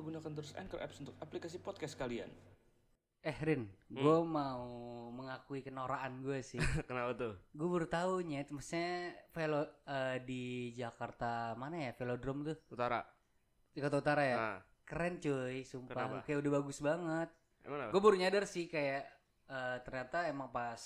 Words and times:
lupa 0.00 0.16
gunakan 0.16 0.32
terus 0.32 0.56
Anchor 0.56 0.80
Apps 0.80 0.96
untuk 1.04 1.12
aplikasi 1.20 1.60
podcast 1.60 1.92
kalian. 1.92 2.32
Eh 3.20 3.36
Rin, 3.44 3.68
gue 3.92 4.18
mau 4.24 4.64
mengakui 5.12 5.60
kenoraan 5.60 6.24
gue 6.24 6.40
sih. 6.40 6.56
Kenapa 6.88 7.12
tuh? 7.12 7.36
gue 7.52 7.68
baru 7.68 7.84
tahu 7.84 8.24
nyet, 8.24 8.48
maksudnya 8.48 9.12
velo 9.36 9.60
eh, 9.84 10.24
di 10.24 10.72
Jakarta 10.72 11.52
mana 11.52 11.84
ya 11.84 11.92
velodrome 11.92 12.48
tuh 12.48 12.56
Utara. 12.72 13.04
Jakarta 13.76 13.96
Utara 14.00 14.22
ya. 14.24 14.36
Nah, 14.40 14.58
Keren 14.88 15.20
cuy, 15.20 15.68
sumpah. 15.68 15.92
Kenapa? 15.92 16.16
Kayak 16.24 16.48
udah 16.48 16.52
bagus 16.56 16.78
banget. 16.80 17.28
emang? 17.68 17.92
Gue 17.92 18.00
baru 18.00 18.16
nyadar 18.16 18.44
sih 18.48 18.72
kayak 18.72 19.04
eh, 19.52 19.76
ternyata 19.84 20.24
emang 20.24 20.48
pas 20.48 20.80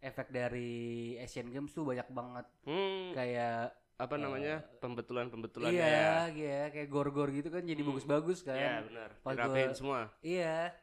efek 0.00 0.32
dari 0.32 1.14
Asian 1.20 1.52
Games 1.52 1.68
tuh 1.68 1.84
banyak 1.84 2.08
banget 2.08 2.48
Hmm, 2.64 3.12
kayak 3.12 3.76
apa 3.96 4.14
namanya? 4.16 4.58
Pembetulan-pembetulan 4.78 5.70
iya, 5.70 5.86
ya. 5.86 6.14
iya, 6.28 6.60
kayak 6.68 6.88
gor-gor 6.88 7.30
gitu 7.30 7.46
kan 7.48 7.62
jadi 7.62 7.78
Hmm. 7.78 7.90
bagus-bagus 7.90 8.42
kan. 8.42 8.54
Iya, 8.54 8.74
benar. 8.84 9.10
Dirapiin 9.16 9.70
gua- 9.70 9.76
semua. 9.76 10.00
Iya. 10.20 10.74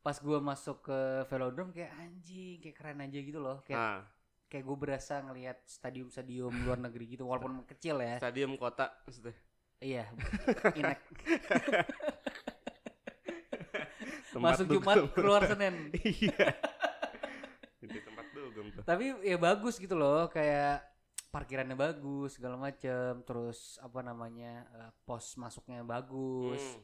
Pas 0.00 0.16
gue 0.16 0.38
masuk 0.40 0.80
ke 0.82 0.98
velodrome 1.26 1.70
kayak 1.70 1.92
anjing, 1.92 2.56
kayak 2.58 2.72
keren 2.74 3.00
aja 3.00 3.18
gitu 3.18 3.36
loh. 3.36 3.60
Kayak 3.62 3.76
Nah, 3.76 3.98
kayak 4.46 4.64
gue 4.64 4.76
berasa 4.78 5.14
ngelihat 5.20 5.58
stadium-stadium 5.62 6.54
luar 6.64 6.78
negeri 6.80 7.04
gitu 7.10 7.24
walaupun 7.24 7.62
kecil 7.64 7.98
ya. 7.98 8.16
stadium 8.16 8.56
kota 8.56 8.88
maksudnya. 9.04 9.34
Iya. 9.78 10.04
Inek. 10.78 10.98
Masuk. 14.32 14.70
Jumat 14.70 14.96
keluar 15.12 15.42
Senin. 15.44 15.90
Iya. 16.00 16.48
Tempat 18.00 18.26
dugem 18.30 18.66
tuh. 18.70 18.82
Tapi 18.86 19.04
ya 19.20 19.36
bagus 19.36 19.76
gitu 19.76 19.92
loh, 19.92 20.30
kayak 20.30 20.80
parkirannya 21.30 21.74
bagus 21.74 22.34
segala 22.34 22.58
macem 22.58 23.22
terus 23.22 23.78
apa 23.78 24.02
namanya 24.02 24.52
eh, 24.72 24.90
pos 25.02 25.34
masuknya 25.34 25.80
bagus 25.80 26.58
Hmm, 26.60 26.82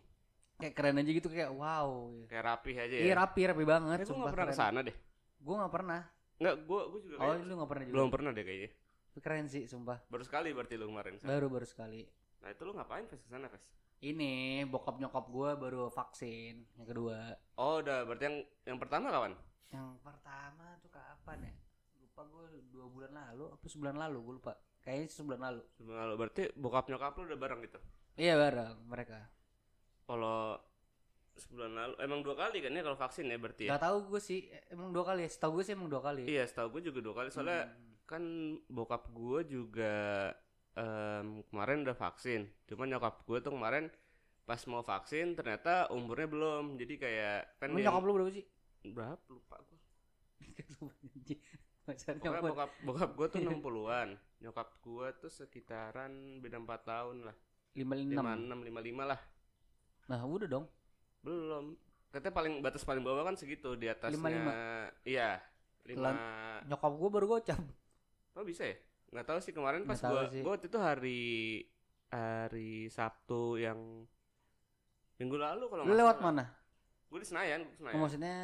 kayak 0.57 0.73
keren 0.73 0.97
aja 0.97 1.11
gitu 1.13 1.29
kayak 1.29 1.51
wow 1.51 2.25
kayak 2.25 2.45
rapi 2.47 2.73
aja 2.75 2.95
ya. 2.95 3.05
iya 3.05 3.15
rapi 3.15 3.45
rapi 3.45 3.61
banget 3.63 3.99
Eh, 4.01 4.07
gue 4.07 4.17
gak 4.17 4.33
pernah 4.33 4.49
ke 4.49 4.57
sana 4.57 4.81
deh. 4.81 4.97
gue 5.37 5.55
nggak 5.55 5.69
pernah 5.71 6.01
Enggak, 6.37 6.57
gue 6.63 6.81
gue 6.87 7.01
juga 7.03 7.17
oh 7.19 7.35
lu 7.35 7.53
nggak 7.55 7.69
pernah 7.69 7.85
juga 7.85 7.95
belum 7.95 8.09
pernah 8.09 8.31
deh 8.31 8.45
kayaknya. 8.45 8.71
Tapi 9.09 9.21
keren 9.21 9.47
sih 9.47 9.65
sumpah 9.65 9.99
Baru 10.07 10.21
sekali 10.21 10.53
berarti 10.53 10.75
lu 10.75 10.87
kemarin. 10.87 11.17
San. 11.17 11.27
baru 11.27 11.47
baru 11.49 11.65
sekali 11.65 12.05
Nah, 12.37 12.53
itu 12.53 12.63
lu 12.63 12.73
ngapain 12.73 13.05
Fes 13.05 13.19
ke 13.19 13.27
sana, 13.27 13.49
Fes? 13.49 13.73
ini 13.99 14.61
bokap 14.63 14.97
nyokap 14.97 15.25
gue 15.27 15.51
baru 15.57 15.89
vaksin 15.89 16.63
yang 16.73 16.87
kedua 16.87 17.33
Oh, 17.55 17.81
udah 17.81 18.05
berarti 18.05 18.25
yang 18.25 18.37
yang 18.65 18.79
pertama 18.79 19.09
kapan? 19.09 19.33
yang 19.67 19.97
pertama 19.99 20.77
tuh 20.79 20.89
kapan 20.89 21.39
ya 21.43 21.53
lupa 22.17 22.33
gue 22.33 22.49
dua 22.73 22.87
bulan 22.89 23.13
lalu 23.13 23.45
apa 23.53 23.65
sebulan 23.69 23.97
lalu 24.01 24.19
gue 24.25 24.35
lupa 24.41 24.53
kayaknya 24.81 25.13
sebulan 25.13 25.37
lalu 25.37 25.61
Sebulan 25.77 25.99
lalu. 26.01 26.15
Berarti 26.17 26.43
bokap 26.57 26.89
nyokap 26.89 27.13
lu 27.21 27.29
udah 27.29 27.37
bareng 27.37 27.61
gitu. 27.61 27.77
iya 28.17 28.41
bareng 28.41 28.73
mereka 28.89 29.29
Kalau 30.09 30.57
sebulan 31.37 31.73
lalu 31.77 31.95
emang 32.01 32.25
dua 32.25 32.33
kali 32.41 32.65
kan 32.65 32.73
ya 32.73 32.81
kalau 32.81 32.97
vaksin 32.97 33.29
ya 33.29 33.37
berarti 33.37 33.69
ya? 33.69 33.77
Gak 33.77 33.85
tahu 33.85 33.97
gue 34.09 34.21
sih 34.25 34.49
emang 34.73 34.97
dua 34.97 35.05
kali 35.05 35.29
ya 35.29 35.31
setahu 35.31 35.61
gue 35.61 35.65
sih 35.69 35.75
emang 35.77 35.93
dua 35.93 36.01
kali 36.01 36.25
Iya, 36.25 36.43
setahu 36.49 36.69
gue 36.81 36.83
juga 36.89 36.99
dua 37.05 37.15
kali. 37.15 37.29
Soalnya 37.29 37.61
Hmm. 37.69 37.85
kan 38.09 38.23
bokap 38.73 39.13
gue 39.13 39.41
juga 39.45 39.93
em, 40.73 41.45
kemarin 41.53 41.85
udah 41.85 41.97
vaksin. 42.01 42.49
Cuman 42.65 42.97
nyokap 42.97 43.29
gue 43.29 43.39
tuh 43.45 43.53
kemarin 43.53 43.93
pas 44.49 44.63
mau 44.65 44.81
vaksin 44.81 45.37
ternyata 45.37 45.93
umurnya 45.93 46.33
belum. 46.33 46.81
Jadi 46.81 46.95
kayak 46.97 47.61
kan 47.61 47.69
Emang 47.69 47.85
nyokap 47.85 48.03
lu 48.09 48.13
berapa 48.17 48.33
sih? 48.33 48.45
berapa 48.89 49.21
lupa 49.29 49.61
gue. 49.61 49.79
Pokoknya 51.87 52.19
nyokap- 52.19 52.43
bokap 52.45 52.71
bokap 52.83 53.11
gue 53.13 53.27
tuh 53.29 53.41
60-an. 53.47 54.09
Nyokap 54.39 54.69
gue 54.81 55.07
tuh 55.17 55.31
sekitaran 55.31 56.13
beda 56.39 56.59
4 56.59 56.67
tahun 56.83 57.17
lah. 57.23 57.37
lima 57.73 57.93
enam 57.95 58.59
56 58.65 58.73
55 58.97 59.05
lah. 59.07 59.21
Nah 60.07 60.19
udah 60.23 60.49
dong 60.49 60.67
Belum. 61.21 61.77
Katanya 62.09 62.33
paling 62.33 62.55
batas 62.59 62.83
paling 62.83 63.03
bawah 63.03 63.23
kan 63.23 63.35
segitu 63.35 63.75
di 63.75 63.87
atasnya. 63.87 64.17
55. 64.17 65.05
Iya. 65.05 65.31
5 65.85 66.67
Nyokap 66.67 66.93
gue 66.93 67.11
baru 67.11 67.27
gocap 67.29 67.61
Oh 68.33 68.43
bisa 68.43 68.65
ya? 68.65 68.77
Nggak 69.07 69.27
tahu 69.27 69.39
sih 69.39 69.53
kemarin 69.53 69.85
pas 69.85 69.95
sih. 69.95 70.43
gua 70.43 70.53
waktu 70.53 70.67
itu 70.67 70.79
hari 70.79 71.23
hari 72.07 72.71
Sabtu 72.89 73.57
yang 73.57 73.79
minggu 75.17 75.37
lalu 75.37 75.65
kalau 75.67 75.83
Lu 75.83 75.93
lewat 75.93 76.19
salah. 76.19 76.27
mana? 76.27 76.45
Gue 77.07 77.19
di 77.19 77.27
Senayan, 77.27 77.63
Oh, 77.63 77.73
Senayan. 77.79 77.99
maksudnya 77.99 78.37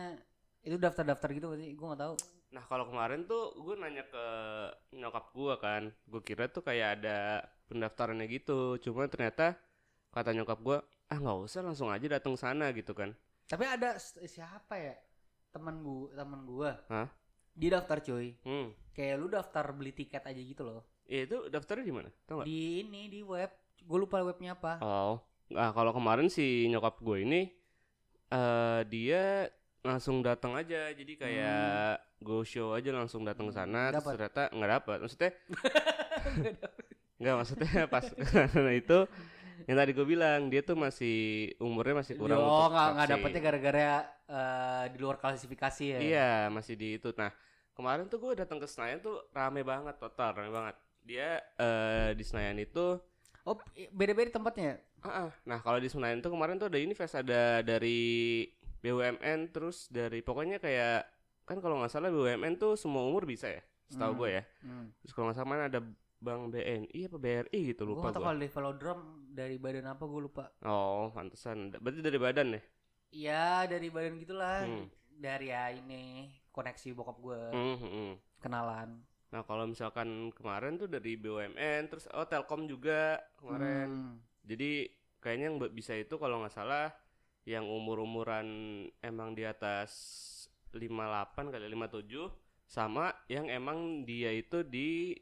itu 0.63 0.77
daftar-daftar 0.77 1.29
gitu 1.33 1.47
berarti 1.49 1.67
gue 1.69 1.87
gak 1.89 2.01
tahu 2.01 2.15
Nah 2.53 2.65
kalau 2.69 2.85
kemarin 2.85 3.25
tuh 3.25 3.57
gue 3.57 3.75
nanya 3.81 4.05
ke 4.05 4.25
nyokap 4.93 5.33
gua 5.33 5.57
kan, 5.57 5.89
gue 5.89 6.21
kira 6.21 6.53
tuh 6.53 6.61
kayak 6.61 7.01
ada 7.01 7.49
pendaftarannya 7.73 8.29
gitu, 8.29 8.77
cuma 8.85 9.09
ternyata 9.09 9.57
kata 10.13 10.37
nyokap 10.37 10.61
gua 10.61 10.79
ah 11.09 11.17
nggak 11.17 11.39
usah 11.49 11.65
langsung 11.65 11.89
aja 11.89 12.05
datang 12.05 12.37
sana 12.37 12.69
gitu 12.77 12.93
kan. 12.93 13.17
Tapi 13.49 13.65
ada 13.65 13.97
siapa 14.29 14.77
ya? 14.77 14.97
Teman 15.53 15.85
gue 15.85 16.13
teman 16.17 16.41
gue 16.49 16.71
Hah? 16.89 17.09
Dia 17.53 17.81
daftar 17.81 18.01
cuy. 18.01 18.33
Hmm, 18.45 18.73
Kayak 18.97 19.17
lu 19.21 19.27
daftar 19.29 19.65
beli 19.77 19.93
tiket 19.93 20.25
aja 20.25 20.41
gitu 20.41 20.65
loh. 20.65 20.85
Ya 21.05 21.29
itu 21.29 21.49
daftarnya 21.53 21.85
di 21.85 21.93
mana? 21.93 22.09
Tahu? 22.25 22.45
Di 22.49 22.81
ini 22.85 23.13
di 23.13 23.21
web. 23.21 23.53
Gue 23.85 23.99
lupa 24.01 24.25
webnya 24.25 24.57
apa. 24.57 24.81
Oh, 24.81 25.21
nah 25.53 25.69
kalau 25.77 25.93
kemarin 25.93 26.33
si 26.33 26.69
nyokap 26.69 27.01
gue 27.01 27.25
ini 27.25 27.41
eh 28.33 28.81
dia 28.89 29.53
langsung 29.83 30.23
datang 30.23 30.55
aja, 30.55 30.95
jadi 30.95 31.13
kayak 31.19 32.23
go 32.23 32.47
show 32.47 32.71
aja 32.79 32.95
langsung 32.95 33.27
datang 33.27 33.51
ke 33.51 33.55
sana, 33.55 33.91
terus 33.91 34.07
ternyata 34.15 34.43
nggak 34.55 34.71
dapat. 34.79 34.97
Maksudnya 35.03 35.33
nggak 37.23 37.35
maksudnya 37.39 37.83
pas 37.87 38.05
itu 38.83 38.99
yang 39.67 39.77
tadi 39.79 39.91
gue 39.95 40.07
bilang 40.07 40.51
dia 40.51 40.63
tuh 40.67 40.75
masih 40.75 41.51
umurnya 41.63 42.03
masih 42.03 42.19
kurang. 42.19 42.43
oh 42.43 42.67
nggak 42.67 42.89
nggak 42.99 43.09
dapetnya 43.15 43.41
gara-gara 43.43 43.87
eh, 44.27 44.85
di 44.91 44.99
luar 44.99 45.17
klasifikasi 45.23 45.85
ya 45.87 45.99
Iya, 46.03 46.33
masih 46.51 46.75
di 46.75 46.99
itu. 46.99 47.15
Nah, 47.15 47.31
kemarin 47.75 48.11
tuh 48.11 48.19
gue 48.19 48.43
datang 48.43 48.59
ke 48.59 48.67
Senayan 48.67 48.99
tuh 48.99 49.23
rame 49.31 49.63
banget 49.63 49.95
total, 50.03 50.35
rame 50.35 50.51
banget. 50.51 50.75
Dia 51.03 51.39
eh 51.59 52.11
di 52.15 52.25
Senayan 52.27 52.59
itu 52.59 52.99
Oh 53.43 53.59
beda-beda 53.91 54.39
tempatnya 54.39 54.79
Ah, 55.03 55.27
ah. 55.27 55.31
nah 55.43 55.59
kalau 55.59 55.83
di 55.83 55.91
Senayan 55.91 56.23
tuh 56.23 56.31
kemarin 56.31 56.63
tuh 56.63 56.71
ada 56.71 56.79
ini 56.79 56.95
Fest 56.95 57.19
ada 57.19 57.59
dari 57.59 58.47
BUMN 58.83 59.55
terus 59.55 59.87
dari 59.89 60.21
pokoknya 60.21 60.59
kayak 60.59 61.07
kan 61.47 61.59
kalau 61.59 61.79
nggak 61.79 61.91
salah 61.91 62.11
BUMN 62.11 62.59
tuh 62.59 62.75
semua 62.75 63.07
umur 63.07 63.25
bisa 63.25 63.47
ya 63.49 63.63
setahu 63.87 64.13
Hmm. 64.15 64.21
gue 64.21 64.29
ya 64.41 64.43
hmm. 64.65 64.87
terus 65.05 65.13
kalau 65.15 65.31
nggak 65.31 65.39
salah 65.39 65.51
mana 65.51 65.65
ada 65.71 65.81
Bank 66.23 66.55
BNI 66.55 67.11
apa 67.11 67.19
BRI 67.19 67.61
gitu 67.75 67.83
lupa 67.83 68.15
gue 68.15 68.23
kalau 68.23 68.39
di 68.39 68.47
velodrome 68.47 69.05
dari 69.27 69.57
badan 69.59 69.91
apa 69.91 70.05
gue 70.07 70.21
lupa 70.23 70.45
oh 70.63 71.11
pantesan 71.11 71.75
berarti 71.79 72.01
dari 72.03 72.19
badan 72.19 72.49
ya 72.59 72.63
Iya 73.13 73.69
dari 73.69 73.89
badan 73.93 74.17
gitulah 74.19 74.65
Hmm. 74.65 74.87
Dari 75.13 75.53
ya 75.53 75.69
ini 75.71 76.33
Koneksi 76.49 76.89
bokap 76.97 77.17
gue 77.21 77.43
Hmm, 77.53 77.77
hmm, 77.79 77.91
hmm. 77.91 78.13
Kenalan 78.39 78.91
nah 79.33 79.41
kalau 79.43 79.65
misalkan 79.65 80.29
kemarin 80.37 80.77
tuh 80.77 80.87
dari 80.87 81.17
BUMN 81.17 81.89
terus 81.89 82.05
oh 82.13 82.25
Telkom 82.25 82.65
juga 82.67 83.19
kemarin 83.37 83.89
Hmm. 83.91 84.17
Jadi 84.43 84.89
kayaknya 85.23 85.47
yang 85.53 85.59
bisa 85.71 85.95
itu 85.95 86.15
kalau 86.19 86.43
nggak 86.43 86.55
salah 86.55 86.91
yang 87.43 87.67
umur-umuran 87.67 88.47
emang 89.03 89.35
di 89.35 89.43
atas 89.43 89.91
58 90.71 91.53
kali 91.53 91.67
57 91.69 92.31
sama 92.65 93.13
yang 93.29 93.53
emang 93.53 94.09
dia 94.09 94.33
itu 94.33 94.65
di 94.65 95.13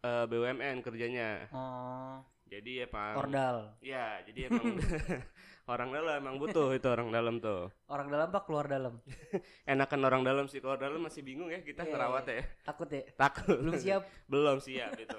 eh, 0.00 0.24
BUMN 0.24 0.80
kerjanya. 0.80 1.50
Oh 1.52 2.22
Jadi 2.50 2.82
emang 2.82 3.14
Ordal 3.14 3.78
Ya, 3.78 4.18
jadi 4.26 4.50
emang 4.50 4.74
orang 5.70 5.94
dalam 5.94 6.18
emang 6.18 6.34
butuh 6.42 6.74
itu 6.74 6.88
orang 6.90 7.14
dalam 7.14 7.38
tuh. 7.38 7.70
Orang 7.86 8.10
dalam 8.10 8.26
pak 8.32 8.42
keluar 8.42 8.66
dalam 8.66 8.98
Enakan 9.70 10.00
orang 10.02 10.22
dalam 10.26 10.46
sih 10.50 10.58
kalau 10.58 10.74
dalam 10.74 10.98
masih 10.98 11.22
bingung 11.22 11.46
ya 11.46 11.62
kita 11.62 11.86
Iya, 11.86 11.94
ngerawat 11.94 12.24
ya. 12.26 12.42
Takut 12.66 12.88
ya 12.90 13.02
Takut. 13.14 13.54
Belum 13.54 13.74
siap 13.78 14.02
Belum 14.32 14.58
siap 14.58 14.92
itu. 14.98 15.18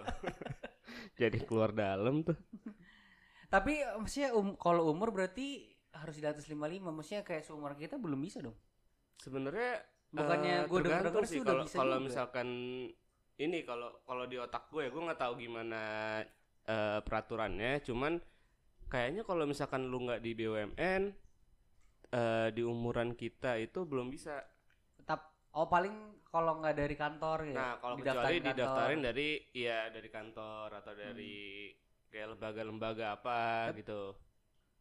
jadi 1.16 1.40
keluar 1.48 1.72
dalam 1.72 2.20
tuh. 2.26 2.36
Tapi 3.48 3.80
maksudnya 4.00 4.36
um, 4.36 4.56
kalau 4.60 4.92
umur 4.92 5.12
berarti 5.16 5.71
harus 5.92 6.16
di 6.18 6.28
atas 6.28 6.48
55 6.48 6.82
Maksudnya 6.82 7.24
kayak 7.24 7.44
seumur 7.44 7.74
kita 7.76 8.00
belum 8.00 8.20
bisa 8.22 8.40
dong. 8.44 8.56
Sebenarnya 9.20 9.84
Bukannya 10.12 10.56
eh, 10.64 10.68
gua 10.68 10.80
denger-denger 10.84 11.24
tergantung 11.24 11.26
sih 11.32 11.40
udah 11.40 11.56
kalau 11.56 11.66
kalau 11.72 11.98
misalkan 12.04 12.48
ini 13.40 13.64
kalau 13.64 13.90
kalau 14.04 14.28
di 14.28 14.36
otak 14.36 14.68
gue 14.68 14.92
gue 14.92 15.02
nggak 15.02 15.22
tahu 15.24 15.34
gimana 15.40 15.82
eh, 16.68 17.00
peraturannya. 17.00 17.80
Cuman 17.84 18.20
kayaknya 18.92 19.24
kalau 19.24 19.48
misalkan 19.48 19.88
lu 19.88 20.04
nggak 20.04 20.20
di 20.20 20.32
BUMN 20.36 21.04
eh, 22.12 22.48
di 22.52 22.62
umuran 22.62 23.16
kita 23.16 23.56
itu 23.56 23.88
belum 23.88 24.12
bisa. 24.12 24.36
Tetap 25.00 25.32
Oh 25.52 25.68
paling 25.68 26.22
kalau 26.32 26.64
nggak 26.64 26.76
dari 26.80 26.96
kantor 26.96 27.38
ya 27.52 27.56
nah 27.60 27.74
kalau 27.84 27.96
kecuali 28.00 28.40
kantor. 28.40 28.48
didaftarin 28.56 29.02
dari 29.04 29.30
ya 29.52 29.80
dari 29.92 30.10
kantor 30.10 30.68
atau 30.80 30.94
dari 30.96 31.68
kayak 32.08 32.28
lembaga-lembaga 32.36 33.20
apa 33.20 33.68
gitu 33.76 34.16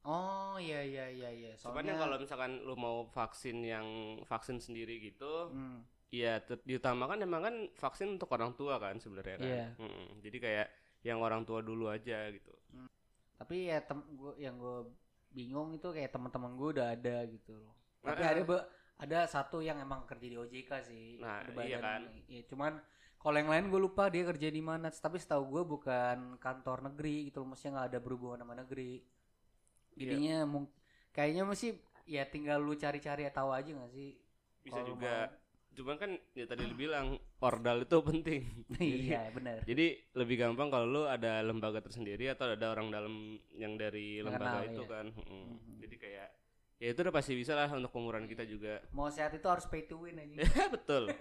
Oh 0.01 0.57
iya 0.57 0.81
iya 0.81 1.05
iya 1.13 1.29
iya 1.29 1.51
Soalnya 1.61 1.93
kalau 2.01 2.17
misalkan 2.17 2.65
lu 2.65 2.73
mau 2.73 3.05
vaksin 3.13 3.61
yang 3.61 3.87
vaksin 4.25 4.57
sendiri 4.57 4.97
gitu 5.01 5.53
hmm, 5.53 5.85
Iya, 6.11 6.43
ter- 6.43 6.65
diutamakan 6.67 7.23
emang 7.23 7.43
kan 7.47 7.55
vaksin 7.79 8.19
untuk 8.19 8.27
orang 8.35 8.51
tua 8.59 8.83
kan 8.83 8.99
sebenarnya 8.99 9.37
kan. 9.39 9.47
Iya. 9.47 9.67
Mm-mm. 9.79 10.07
Jadi 10.19 10.37
kayak 10.43 10.67
yang 11.07 11.23
orang 11.23 11.47
tua 11.47 11.63
dulu 11.63 11.87
aja 11.87 12.27
gitu. 12.35 12.51
Tapi 13.39 13.71
ya 13.71 13.79
tem 13.81 14.03
gua, 14.19 14.35
yang 14.37 14.59
gue 14.59 14.91
bingung 15.31 15.71
itu 15.79 15.87
kayak 15.95 16.11
teman-teman 16.11 16.59
gue 16.59 16.69
udah 16.77 16.87
ada 16.93 17.23
gitu 17.31 17.55
loh 17.55 17.73
tapi 18.03 18.21
Nah, 18.27 18.31
ada 18.35 18.43
be- 18.43 18.67
ada 19.01 19.19
satu 19.31 19.63
yang 19.63 19.79
emang 19.81 20.05
kerja 20.05 20.27
di 20.27 20.37
OJK 20.37 20.71
sih 20.85 21.23
Nah, 21.23 21.47
Ada 21.47 21.63
iya 21.65 21.79
kan. 21.79 22.01
iya, 22.27 22.43
cuman 22.51 22.83
kalau 23.17 23.37
yang 23.39 23.49
lain 23.49 23.65
gue 23.71 23.81
lupa 23.81 24.11
dia 24.13 24.27
kerja 24.27 24.49
di 24.51 24.61
mana 24.61 24.91
tapi 24.91 25.17
setahu 25.23 25.47
gue 25.57 25.63
bukan 25.65 26.37
kantor 26.43 26.91
negeri 26.91 27.31
gitu 27.31 27.41
loh 27.45 27.55
maksudnya 27.55 27.81
nggak 27.81 27.89
ada 27.95 27.99
berhubungan 28.03 28.41
sama 28.43 28.55
negeri. 28.59 29.01
Jadinya 29.97 30.47
mung- 30.47 30.73
kayaknya 31.15 31.43
masih 31.47 31.79
ya 32.07 32.27
tinggal 32.27 32.59
lu 32.63 32.75
cari-cari 32.75 33.27
tahu 33.31 33.51
aja 33.55 33.71
gak 33.71 33.93
sih? 33.95 34.19
Bisa 34.63 34.81
juga. 34.85 35.31
cuman 35.71 35.97
kan 36.03 36.11
ya 36.35 36.51
tadi 36.51 36.67
lu 36.67 36.75
bilang 36.75 37.15
ordal 37.39 37.87
itu 37.87 37.97
penting. 38.03 38.43
Mau- 38.69 38.83
iya 39.07 39.31
benar. 39.31 39.63
jadi 39.63 40.03
lebih 40.19 40.37
gampang 40.43 40.67
kalau 40.67 40.87
lu 40.87 41.03
ada 41.07 41.41
lembaga 41.47 41.79
tersendiri 41.79 42.27
atau 42.27 42.51
ada 42.51 42.75
orang 42.75 42.91
dalam 42.91 43.39
yang 43.55 43.79
dari 43.79 44.19
lembaga 44.19 44.67
kenal, 44.67 44.75
itu 44.75 44.83
iya. 44.83 44.91
kan. 44.91 45.07
Mm. 45.15 45.31
Mhm. 45.31 45.75
jadi 45.79 45.97
kayak 45.97 46.29
ya 46.81 46.87
itu 46.91 46.99
udah 47.05 47.15
pasti 47.15 47.33
bisa 47.39 47.53
lah 47.55 47.71
untuk 47.71 47.93
umuran 47.95 48.27
kita 48.27 48.43
juga. 48.49 48.83
Mau 48.91 49.07
sehat 49.13 49.31
itu 49.37 49.47
harus 49.47 49.69
pay 49.71 49.87
to 49.87 50.01
win 50.01 50.19
aja. 50.19 50.43
Ya 50.43 50.67
betul. 50.75 51.13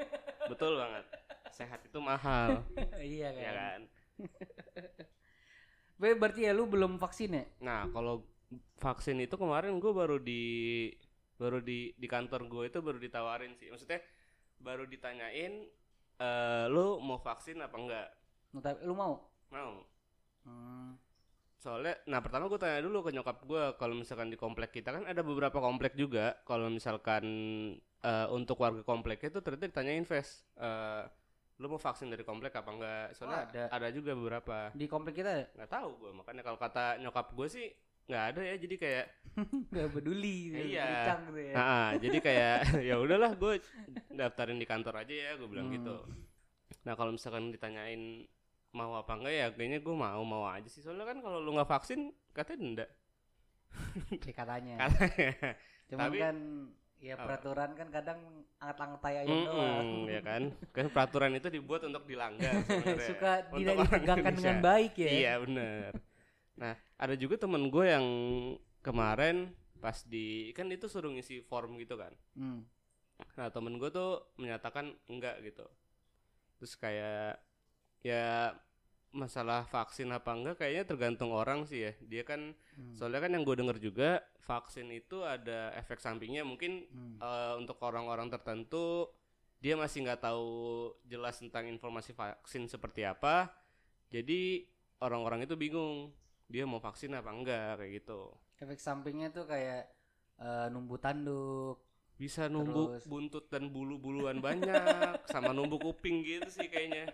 Betul 0.49 0.71
banget. 0.81 1.05
Sehat 1.53 1.79
itu 1.85 1.99
mahal. 2.01 2.65
Iya 2.99 3.29
kan, 3.35 3.43
ya 3.43 3.51
kan? 3.53 3.79
Be, 5.99 6.15
berarti 6.15 6.47
ya 6.47 6.55
lu 6.55 6.63
belum 6.65 6.95
vaksin 6.95 7.35
ya? 7.35 7.43
Nah 7.59 7.91
kalau 7.91 8.23
vaksin 8.79 9.17
itu 9.21 9.35
kemarin 9.37 9.77
gue 9.77 9.91
baru 9.93 10.17
di 10.17 10.41
baru 11.39 11.63
di 11.63 11.95
di 11.95 12.07
kantor 12.09 12.41
gue 12.51 12.63
itu 12.69 12.79
baru 12.83 12.99
ditawarin 12.99 13.53
sih. 13.55 13.71
Maksudnya 13.71 13.99
baru 14.59 14.83
ditanyain 14.89 15.53
eh 16.19 16.65
lu 16.67 16.99
mau 16.99 17.19
vaksin 17.21 17.57
apa 17.63 17.75
enggak? 17.79 18.07
Tapi 18.59 18.79
lu 18.83 18.93
mau? 18.97 19.13
Mau. 19.53 19.71
Hmm, 20.45 20.95
soalnya 21.59 21.95
nah 22.11 22.19
pertama 22.23 22.47
gue 22.51 22.59
tanya 22.59 22.81
dulu 22.83 23.03
ke 23.07 23.11
nyokap 23.15 23.37
gue 23.45 23.63
kalau 23.79 23.95
misalkan 23.95 24.29
di 24.33 24.37
komplek 24.39 24.71
kita 24.75 24.89
kan 24.95 25.03
ada 25.07 25.21
beberapa 25.23 25.59
komplek 25.63 25.95
juga. 25.95 26.39
Kalau 26.43 26.67
misalkan 26.71 27.23
eh, 28.03 28.27
untuk 28.31 28.59
warga 28.59 28.83
kompleknya 28.83 29.29
itu 29.31 29.39
ternyata 29.43 29.65
ditanyain 29.71 30.03
Ves 30.07 30.43
eh, 30.59 31.03
lu 31.59 31.67
mau 31.67 31.79
vaksin 31.79 32.07
dari 32.07 32.23
komplek 32.23 32.55
apa 32.55 32.71
enggak? 32.71 33.07
Soalnya 33.15 33.39
Oh, 33.43 33.47
ada. 33.51 33.63
ada 33.71 33.87
juga 33.91 34.11
beberapa. 34.15 34.71
Di 34.75 34.87
komplek 34.87 35.23
kita 35.23 35.31
ya? 35.31 35.45
nggak 35.55 35.71
tahu 35.71 35.89
gue 36.03 36.11
makanya 36.15 36.41
kalau 36.43 36.59
kata 36.59 36.99
nyokap 37.03 37.31
gue 37.35 37.47
sih 37.51 37.67
nggak 38.09 38.23
ada 38.33 38.41
ya 38.41 38.55
jadi 38.57 38.75
kayak 38.75 39.05
nggak 39.71 39.87
peduli 39.93 40.35
gitu, 40.49 40.65
Iya. 40.73 40.89
gitu 41.21 41.39
ya. 41.39 41.53
ah, 41.53 41.61
ah, 41.61 41.89
jadi 41.95 42.17
kayak 42.27 42.57
ya 42.81 42.95
udahlah 42.97 43.31
gue 43.33 43.61
daftarin 44.11 44.57
di 44.57 44.65
kantor 44.65 44.99
aja 44.99 45.13
ya 45.13 45.31
gue 45.37 45.45
bilang 45.45 45.69
Hmm. 45.69 45.77
gitu 45.77 45.95
nah 46.81 46.93
kalau 46.93 47.11
misalkan 47.11 47.49
ditanyain 47.49 48.25
mau 48.69 48.93
apa 48.93 49.13
enggak 49.13 49.33
ya 49.33 49.47
kayaknya 49.49 49.79
gue 49.79 49.95
mau 49.95 50.21
mau 50.21 50.45
aja 50.45 50.65
sih. 50.65 50.79
Soalnya 50.79 51.01
kan 51.03 51.17
kalau 51.19 51.37
lu 51.37 51.53
nggak 51.53 51.65
vaksin 51.67 52.09
katanya 52.31 52.57
denda. 52.59 52.85
Ya, 54.19 54.33
katanya. 54.33 54.75
Katanya. 54.79 55.29
Cuman 55.87 56.05
tapi- 56.05 56.21
kan 56.21 56.35
ya 56.99 57.13
apa? 57.15 57.23
peraturan 57.25 57.69
kan 57.73 57.87
kadang 57.89 58.19
anget-anget 58.57 58.99
tai 58.99 59.15
ayam 59.17 59.37
doang. 59.39 59.85
Mm-mm, 59.87 60.05
ya 60.05 60.21
kan? 60.21 60.41
Kan 60.69 60.85
peraturan 60.89 61.31
itu 61.33 61.47
dibuat 61.47 61.81
untuk 61.81 62.03
dilanggar 62.05 62.53
suka 63.01 63.31
tidak 63.49 63.75
ditegakkan 63.87 64.33
dengan 64.35 64.57
baik 64.59 64.93
ya. 64.95 65.09
Iya 65.09 65.33
bener 65.41 65.91
nah 66.59 66.73
ada 66.95 67.15
juga 67.15 67.39
temen 67.39 67.67
gue 67.67 67.85
yang 67.87 68.05
kemarin 68.81 69.49
pas 69.79 70.03
di 70.03 70.51
kan 70.51 70.67
itu 70.67 70.85
suruh 70.85 71.07
ngisi 71.09 71.39
form 71.41 71.79
gitu 71.79 71.95
kan 71.95 72.11
Hmm. 72.35 72.67
nah 73.35 73.47
temen 73.47 73.75
gue 73.75 73.87
tuh 73.87 74.27
menyatakan 74.35 74.91
enggak 75.07 75.39
gitu 75.41 75.63
terus 76.55 76.75
kayak 76.75 77.39
ya 77.99 78.51
masalah 79.09 79.65
vaksin 79.65 80.11
apa 80.11 80.31
enggak 80.31 80.55
kayaknya 80.59 80.83
tergantung 80.85 81.31
orang 81.31 81.63
sih 81.63 81.81
ya 81.81 81.91
dia 82.03 82.21
kan 82.21 82.51
Hmm. 82.75 82.93
soalnya 82.93 83.23
kan 83.23 83.31
yang 83.33 83.43
gue 83.43 83.55
denger 83.55 83.77
juga 83.79 84.09
vaksin 84.39 84.91
itu 84.91 85.23
ada 85.23 85.71
efek 85.73 85.97
sampingnya 85.97 86.43
mungkin 86.43 86.83
Hmm. 86.85 87.17
eh, 87.17 87.53
untuk 87.55 87.79
orang-orang 87.79 88.27
tertentu 88.27 89.07
dia 89.59 89.75
masih 89.75 90.03
nggak 90.03 90.23
tahu 90.23 90.47
jelas 91.03 91.35
tentang 91.35 91.67
informasi 91.67 92.11
vaksin 92.11 92.67
seperti 92.67 93.03
apa 93.03 93.51
jadi 94.07 94.63
orang-orang 94.99 95.43
itu 95.43 95.55
bingung 95.55 96.11
dia 96.49 96.65
mau 96.65 96.81
vaksin 96.81 97.13
apa 97.13 97.29
enggak 97.29 97.77
kayak 97.77 97.91
gitu. 98.01 98.33
Efek 98.59 98.81
sampingnya 98.81 99.29
tuh 99.29 99.45
kayak 99.45 99.85
eh, 100.41 100.67
numbu 100.73 100.97
tanduk 100.97 101.79
bisa 102.19 102.51
numbuk 102.51 102.99
Terus- 102.99 103.07
buntut 103.07 103.45
dan 103.47 103.71
bulu-buluan 103.71 104.43
banyak 104.43 105.23
sama 105.31 105.55
numbuk 105.55 105.79
kuping 105.79 106.25
gitu 106.25 106.49
sih 106.51 106.67
kayaknya. 106.67 107.13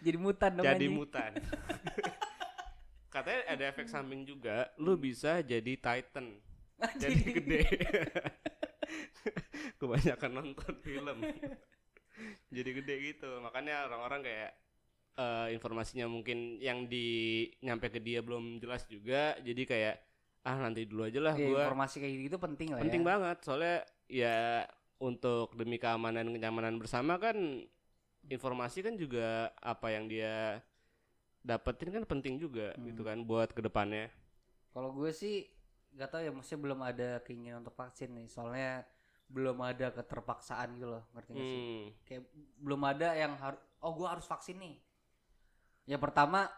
Jadi 0.00 0.16
mutan 0.16 0.56
dong 0.56 0.64
jadi 0.64 0.86
mutan. 0.88 1.32
Katanya 3.14 3.40
ada 3.46 3.64
efek 3.70 3.86
samping 3.86 4.24
juga 4.26 4.70
lu 4.80 4.96
bisa 4.96 5.38
jadi 5.44 5.76
titan. 5.78 6.40
Jadi 6.98 7.20
gede. 7.30 7.62
Kebanyakan 9.78 10.30
nonton 10.34 10.74
film. 10.82 11.18
Jadi 12.50 12.70
gede 12.74 12.94
gitu. 13.12 13.28
Makanya 13.38 13.86
orang-orang 13.86 14.26
kayak 14.26 14.50
eh, 15.18 15.46
informasinya 15.56 16.06
mungkin 16.10 16.58
yang 16.62 16.86
di 16.92 17.06
nyampe 17.66 17.86
ke 17.94 18.00
dia 18.02 18.20
belum 18.26 18.58
jelas 18.62 18.82
juga 18.90 19.36
jadi 19.46 19.62
kayak 19.70 19.94
ah 20.48 20.56
nanti 20.60 20.84
dulu 20.90 21.08
aja 21.08 21.20
lah 21.22 21.36
Ya, 21.38 21.46
gua 21.46 21.64
informasi 21.64 21.96
kayak 22.02 22.14
gitu 22.30 22.36
penting 22.44 22.70
lah 22.76 22.80
penting 22.80 23.02
ya. 23.02 23.04
banget 23.06 23.36
soalnya 23.46 23.76
ya 24.10 24.66
untuk 24.98 25.54
demi 25.58 25.76
keamanan 25.78 26.26
kenyamanan 26.34 26.76
bersama 26.80 27.18
kan 27.22 27.36
informasi 28.28 28.78
kan 28.86 28.94
juga 28.98 29.52
apa 29.62 29.88
yang 29.94 30.06
dia 30.10 30.62
dapetin 31.44 31.90
kan 31.94 32.04
penting 32.10 32.34
juga 32.44 32.68
Hmm. 32.76 32.84
gitu 32.88 33.02
kan 33.08 33.18
buat 33.28 33.50
ke 33.56 33.60
depannya 33.66 34.06
Kalau 34.74 34.90
gue 34.98 35.10
sih 35.14 35.46
nggak 35.94 36.08
tahu 36.10 36.20
ya, 36.26 36.30
maksudnya 36.34 36.60
belum 36.66 36.80
ada 36.82 37.08
keinginan 37.22 37.62
untuk 37.62 37.76
vaksin 37.78 38.10
nih, 38.18 38.26
soalnya 38.26 38.82
belum 39.30 39.56
ada 39.62 39.86
keterpaksaan 39.94 40.68
gitu 40.76 40.88
loh, 40.90 41.02
ngerti 41.14 41.30
nggak 41.38 41.50
sih? 41.52 41.62
hmm. 41.62 41.94
Kayak 42.06 42.22
belum 42.60 42.82
ada 42.82 43.08
yang 43.14 43.32
harus, 43.38 43.60
oh 43.80 43.92
gue 43.94 44.08
harus 44.10 44.26
vaksin 44.26 44.58
nih. 44.58 44.74
Ya 45.84 46.00
pertama, 46.00 46.48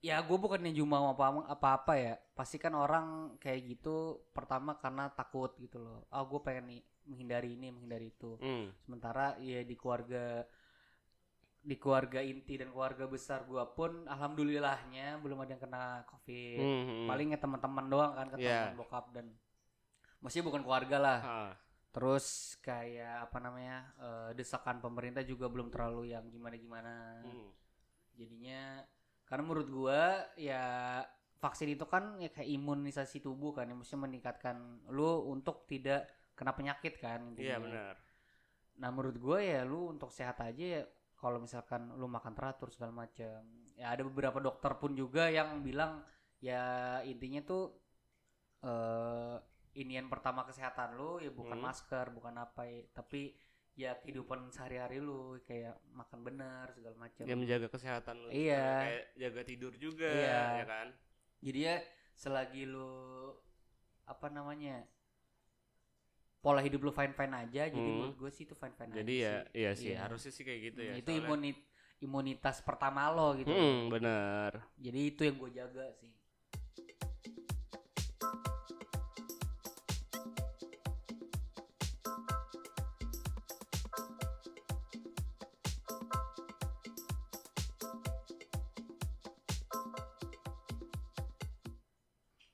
ya 0.00 0.20
gue 0.20 0.38
bukannya 0.38 0.72
cuma 0.76 1.10
apa 1.10 1.68
apa 1.80 1.92
ya, 1.96 2.14
pasti 2.36 2.60
kan 2.60 2.76
orang 2.76 3.36
kayak 3.40 3.76
gitu 3.76 4.20
pertama 4.36 4.76
karena 4.76 5.08
takut 5.10 5.56
gitu 5.56 5.80
loh. 5.80 6.04
Oh 6.12 6.24
gue 6.28 6.40
pengen 6.44 6.64
nih 6.70 6.82
menghindari 7.06 7.56
ini, 7.56 7.72
menghindari 7.72 8.12
itu. 8.12 8.36
Hmm. 8.38 8.70
Sementara 8.84 9.38
ya 9.40 9.64
di 9.64 9.74
keluarga 9.74 10.44
di 11.66 11.74
keluarga 11.82 12.22
inti 12.22 12.54
dan 12.54 12.70
keluarga 12.70 13.10
besar 13.10 13.42
gua 13.42 13.66
pun 13.66 14.06
alhamdulillahnya 14.06 15.18
belum 15.18 15.42
ada 15.42 15.50
yang 15.50 15.62
kena 15.66 16.06
covid 16.06 16.62
Hmm. 16.62 17.10
paling 17.10 17.34
ya 17.34 17.38
teman-teman 17.42 17.86
doang 17.90 18.12
kan 18.14 18.30
ke 18.30 18.38
Iya. 18.38 18.70
teman 18.70 18.78
bokap 18.78 19.10
dan 19.10 19.26
maksudnya 20.22 20.46
bukan 20.46 20.62
keluarga 20.62 20.96
lah 21.02 21.18
Ah, 21.26 21.52
terus 21.90 22.54
kayak 22.62 23.26
apa 23.26 23.38
namanya 23.42 23.82
eh, 23.98 24.30
desakan 24.38 24.78
pemerintah 24.78 25.26
juga 25.26 25.50
belum 25.50 25.66
terlalu 25.66 26.14
yang 26.14 26.30
gimana-gimana 26.30 27.26
hmm. 27.26 27.50
Jadinya 28.16 28.82
karena 29.28 29.42
menurut 29.46 29.68
gua 29.70 30.02
ya 30.38 30.64
vaksin 31.36 31.68
itu 31.76 31.84
kan 31.84 32.16
ya 32.18 32.32
kayak 32.32 32.48
imunisasi 32.48 33.20
tubuh 33.20 33.52
kan 33.52 33.68
yang 33.68 33.78
maksudnya 33.80 34.08
meningkatkan 34.08 34.56
lu 34.88 35.28
untuk 35.28 35.68
tidak 35.68 36.08
kena 36.36 36.52
penyakit 36.56 36.96
kan 37.00 37.36
iya 37.36 37.56
benar 37.60 37.96
Nah 38.76 38.88
menurut 38.92 39.16
gue 39.16 39.38
ya 39.40 39.64
lu 39.64 39.88
untuk 39.88 40.12
sehat 40.12 40.36
aja 40.44 40.64
ya 40.80 40.82
kalau 41.16 41.40
misalkan 41.40 41.96
lu 41.96 42.06
makan 42.12 42.36
teratur 42.36 42.68
segala 42.68 42.92
macam. 42.92 43.40
Ya 43.72 43.92
ada 43.92 44.04
beberapa 44.04 44.36
dokter 44.36 44.72
pun 44.76 44.92
juga 44.92 45.32
yang 45.32 45.64
bilang 45.64 46.04
ya 46.44 47.00
intinya 47.08 47.40
tuh 47.40 47.72
eh 48.64 49.36
inian 49.76 50.08
pertama 50.08 50.44
kesehatan 50.48 50.96
lu 50.96 51.20
ya 51.20 51.28
bukan 51.32 51.56
Hmm. 51.56 51.66
masker, 51.68 52.06
bukan 52.16 52.34
apa 52.40 52.64
ya, 52.64 52.80
tapi 52.96 53.36
ya 53.76 53.92
kehidupan 53.94 54.48
sehari-hari 54.48 54.98
lu 54.98 55.36
kayak 55.44 55.76
makan 55.92 56.20
bener 56.22 56.72
segala 56.72 56.96
macam. 56.96 57.22
ya 57.22 57.34
menjaga 57.34 57.68
kesehatan 57.68 58.16
lu 58.18 58.28
Iya. 58.28 58.64
kayak 58.82 59.04
jaga 59.14 59.42
tidur 59.44 59.72
juga 59.76 60.08
Iya. 60.08 60.40
ya 60.56 60.66
kan 60.66 60.88
Jadi 61.38 61.58
ya 61.60 61.76
selagi 62.12 62.64
lu 62.64 62.88
apa 64.02 64.26
namanya 64.28 64.80
pola 66.38 66.62
hidup 66.62 66.80
lu 66.80 66.90
fine 66.90 67.10
fine 67.10 67.34
aja, 67.34 67.62
jadi 67.66 67.74
Hmm. 67.76 67.96
menurut 68.00 68.16
gue 68.16 68.30
sih 68.30 68.44
itu 68.44 68.54
fine 68.54 68.72
fine 68.72 68.92
jadi 68.94 69.12
aja 69.12 69.18
ya 69.18 69.34
sih. 69.44 69.52
iya 69.52 69.70
sih 69.74 69.90
Iya. 69.90 69.98
harusnya 70.00 70.32
sih 70.32 70.42
kayak 70.42 70.60
gitu 70.64 70.80
ya 70.80 70.92
itu 70.94 71.04
soalnya- 71.04 71.26
imunit 71.26 71.58
imunitas 71.98 72.56
pertama 72.60 73.08
lo 73.08 73.34
gitu 73.34 73.48
hmm, 73.48 73.88
benar 73.90 74.52
jadi 74.76 75.00
itu 75.06 75.20
yang 75.22 75.36
gue 75.36 75.50
jaga 75.50 75.90
sih 75.92 76.12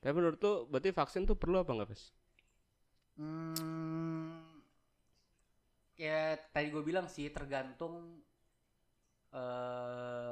tapi 0.03 0.13
menurut 0.17 0.37
tuh 0.45 0.55
berarti 0.71 0.89
vaksin 0.99 1.23
tuh 1.29 1.37
perlu 1.41 1.57
apa 1.63 1.71
enggak 1.73 1.89
Pes? 1.91 2.03
hmm, 3.17 4.61
ya 6.03 6.19
tadi 6.53 6.67
gue 6.73 6.83
bilang 6.89 7.07
sih 7.15 7.27
tergantung 7.35 7.95
eh 9.33 10.31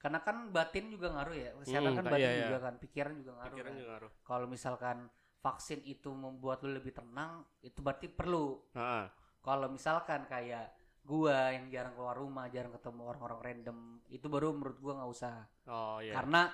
karena 0.00 0.18
kan 0.24 0.36
batin 0.56 0.88
juga 0.94 1.12
ngaruh 1.12 1.36
ya 1.36 1.50
kesehatan 1.60 1.92
Hmm, 1.92 1.98
kan 1.98 2.04
iya, 2.16 2.16
batin 2.16 2.32
iya. 2.40 2.48
juga 2.48 2.56
kan 2.64 2.74
pikiran 2.80 3.14
juga 3.20 3.32
ngaruh 3.38 3.58
pikiran 3.58 3.68
kan. 3.68 3.76
juga 3.76 3.88
ngaruh 3.90 4.12
kalau 4.24 4.46
misalkan 4.48 4.98
vaksin 5.44 5.80
itu 5.88 6.12
membuat 6.12 6.60
lu 6.60 6.76
lebih 6.76 6.92
tenang, 6.92 7.40
itu 7.64 7.80
berarti 7.80 8.12
perlu. 8.12 8.60
Heeh. 8.74 9.10
Kalau 9.40 9.68
misalkan 9.72 10.28
kayak 10.28 10.72
gua 11.04 11.52
yang 11.56 11.72
jarang 11.72 11.96
keluar 11.96 12.16
rumah, 12.16 12.46
jarang 12.52 12.72
ketemu 12.76 13.02
orang-orang 13.08 13.40
random, 13.40 13.78
itu 14.12 14.26
baru 14.28 14.52
menurut 14.52 14.78
gua 14.84 14.92
nggak 15.00 15.12
usah. 15.16 15.36
Oh 15.66 16.00
iya. 16.02 16.14
Karena 16.16 16.52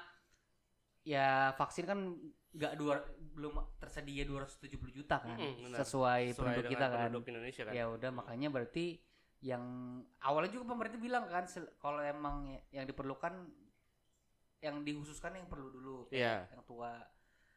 ya 1.06 1.54
vaksin 1.58 1.84
kan 1.86 1.98
nggak 2.56 2.72
dua 2.80 2.94
belum 3.36 3.52
tersedia 3.76 4.24
270 4.24 4.96
juta 4.96 5.20
kan, 5.20 5.36
Mm-mm, 5.36 5.68
benar. 5.68 5.78
sesuai, 5.84 6.32
Sesuai 6.32 6.40
penduduk 6.56 6.70
kita 6.72 6.86
kan. 6.88 6.98
penduduk 7.12 7.24
Indonesia 7.28 7.62
kan. 7.68 7.72
Ya 7.76 7.84
udah 7.86 8.10
makanya 8.10 8.48
berarti 8.48 8.86
yang 9.44 9.62
awalnya 10.24 10.50
juga 10.50 10.72
pemerintah 10.72 10.96
bilang 10.96 11.28
kan 11.28 11.44
kalau 11.76 12.00
emang 12.00 12.48
yang 12.72 12.88
diperlukan 12.88 13.44
yang 14.58 14.80
dikhususkan 14.80 15.36
yang 15.36 15.46
perlu 15.46 15.68
dulu 15.68 15.96
Iya. 16.08 16.48
kayak 16.48 16.56
yang 16.56 16.64
tua 16.64 16.92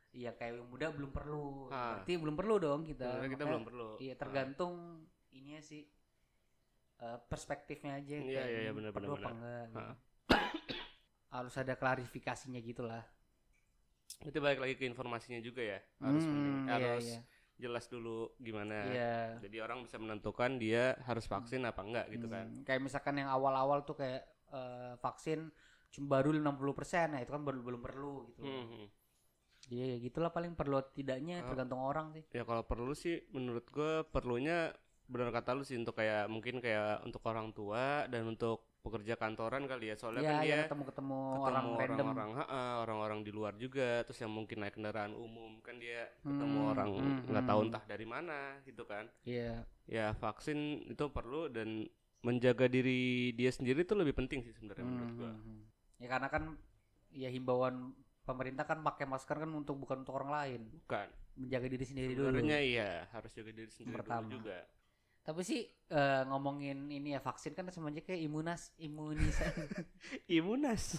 Iya 0.10 0.34
kayak 0.34 0.58
yang 0.58 0.66
muda 0.66 0.90
belum 0.90 1.12
perlu. 1.14 1.70
Ah. 1.70 2.02
Berarti 2.02 2.14
belum 2.18 2.34
perlu 2.34 2.56
dong 2.58 2.82
kita. 2.82 3.06
Sebenarnya 3.14 3.30
kita 3.30 3.46
belum 3.46 3.62
perlu. 3.64 3.90
Iya 4.02 4.14
tergantung 4.18 4.74
ininya 5.30 5.62
sih 5.62 5.86
eh, 6.98 7.18
perspektifnya 7.30 8.02
aja. 8.02 8.18
Iya, 8.18 8.26
kayak 8.42 8.50
iya, 8.50 8.60
iya, 8.60 8.70
ini 8.74 8.76
benar, 8.76 8.92
perlu 8.92 9.14
apa 9.14 9.30
enggak. 9.30 9.64
gitu. 9.70 9.80
Ah. 9.80 9.96
Harus 11.38 11.56
ada 11.56 11.74
klarifikasinya 11.78 12.58
gitu 12.58 12.82
lah. 12.84 13.06
Itu 14.20 14.38
balik 14.44 14.60
lagi 14.60 14.76
ke 14.76 14.84
informasinya 14.84 15.40
juga 15.40 15.64
ya. 15.64 15.80
Harus 16.04 16.24
Hmm, 16.28 16.68
iya, 16.68 16.74
harus 16.76 17.06
iya. 17.08 17.20
jelas 17.60 17.86
dulu 17.88 18.36
gimana. 18.40 18.88
Iya. 18.88 19.16
Jadi 19.44 19.58
orang 19.64 19.80
bisa 19.88 19.96
menentukan 20.00 20.52
dia 20.60 20.96
harus 21.08 21.24
vaksin 21.28 21.64
apa 21.64 21.82
enggak 21.84 22.06
gitu 22.12 22.28
kan. 22.28 22.46
Hmm, 22.52 22.64
Kayak 22.68 22.82
misalkan 22.84 23.16
yang 23.20 23.30
awal-awal 23.32 23.84
tuh 23.88 23.96
kayak 23.96 24.24
eh, 24.50 24.94
vaksin 25.00 25.52
cuma 25.90 26.22
baru 26.22 26.30
60% 26.38 27.18
nah 27.18 27.20
itu 27.24 27.34
kan 27.34 27.42
belum 27.42 27.62
belum 27.66 27.82
perlu 27.82 28.14
gitu. 28.30 28.42
Hmm, 28.46 28.66
hmm. 28.70 28.86
Jadi 29.66 29.76
ya 29.76 29.98
gitulah 30.00 30.32
paling 30.34 30.54
perlu 30.56 30.80
tidaknya 30.94 31.42
Oh. 31.44 31.48
tergantung 31.52 31.82
orang 31.84 32.12
sih. 32.16 32.24
Ya 32.32 32.44
kalau 32.48 32.64
perlu 32.64 32.92
sih 32.96 33.24
menurut 33.36 33.66
gue 33.72 34.04
perlunya 34.10 34.72
benar 35.10 35.34
kata 35.34 35.58
lu 35.58 35.66
sih 35.66 35.74
untuk 35.74 35.98
kayak 35.98 36.30
mungkin 36.30 36.62
kayak 36.62 37.02
untuk 37.02 37.26
orang 37.26 37.50
tua 37.50 38.06
dan 38.14 38.30
untuk 38.30 38.69
pekerja 38.90 39.14
kantoran 39.16 39.64
kali 39.64 39.86
ya. 39.88 39.96
Soalnya 39.96 40.22
Iya, 40.22 40.32
kan 40.32 40.42
ya 40.42 40.46
dia 40.50 40.58
ketemu-ketemu 40.66 41.18
ketemu 41.22 41.46
orang 41.46 41.66
random. 41.72 42.06
orang-orang 42.10 42.30
ha-ha, 42.36 42.64
orang-orang 42.82 43.20
di 43.22 43.32
luar 43.32 43.54
juga 43.56 44.02
terus 44.04 44.20
yang 44.20 44.34
mungkin 44.34 44.58
naik 44.60 44.74
kendaraan 44.74 45.14
umum 45.14 45.62
kan 45.62 45.78
dia 45.78 46.10
ketemu 46.20 46.60
Hmm, 46.60 46.72
orang 46.72 46.90
hmm, 46.92 47.18
nggak 47.30 47.46
tahu 47.46 47.60
hmm. 47.60 47.68
entah 47.70 47.84
dari 47.86 48.06
mana 48.06 48.40
gitu 48.64 48.84
kan 48.84 49.06
Iya. 49.24 49.64
ya 49.86 50.12
vaksin 50.14 50.60
itu 50.88 51.06
perlu 51.08 51.48
dan 51.48 51.86
menjaga 52.20 52.66
diri 52.66 53.32
dia 53.32 53.48
sendiri 53.48 53.82
itu 53.82 53.96
lebih 53.96 54.12
penting 54.12 54.42
sih 54.42 54.52
sebenarnya 54.52 54.84
menurut 54.84 55.08
Hmm, 55.08 55.16
gua 55.16 55.32
hmm. 55.32 55.62
Ya 55.98 56.08
karena 56.08 56.28
kan 56.28 56.44
ya 57.12 57.28
himbauan 57.28 57.92
pemerintah 58.24 58.64
kan 58.64 58.80
pakai 58.80 59.04
masker 59.04 59.36
kan 59.40 59.52
untuk 59.52 59.76
bukan 59.76 60.06
untuk 60.06 60.14
orang 60.14 60.32
lain, 60.32 60.62
bukan 60.70 61.08
menjaga 61.34 61.68
diri 61.68 61.82
sendiri 61.82 62.14
dulu. 62.14 62.30
sebenarnya 62.30 62.60
iya 62.62 62.90
harus 63.10 63.32
jaga 63.32 63.50
diri 63.50 63.72
sendiri 63.72 63.96
Pertama. 63.96 64.22
dulu 64.22 64.38
juga 64.38 64.58
Tapi 65.30 65.46
sih 65.46 65.62
eh, 65.70 66.22
ngomongin 66.26 66.90
ini 66.90 67.14
ya 67.14 67.22
vaksin 67.22 67.54
kan 67.54 67.70
sama 67.70 67.94
aja 67.94 68.02
kayak 68.02 68.18
imunas 68.18 68.74
imunisasi 68.82 69.62
imunas 70.42 70.98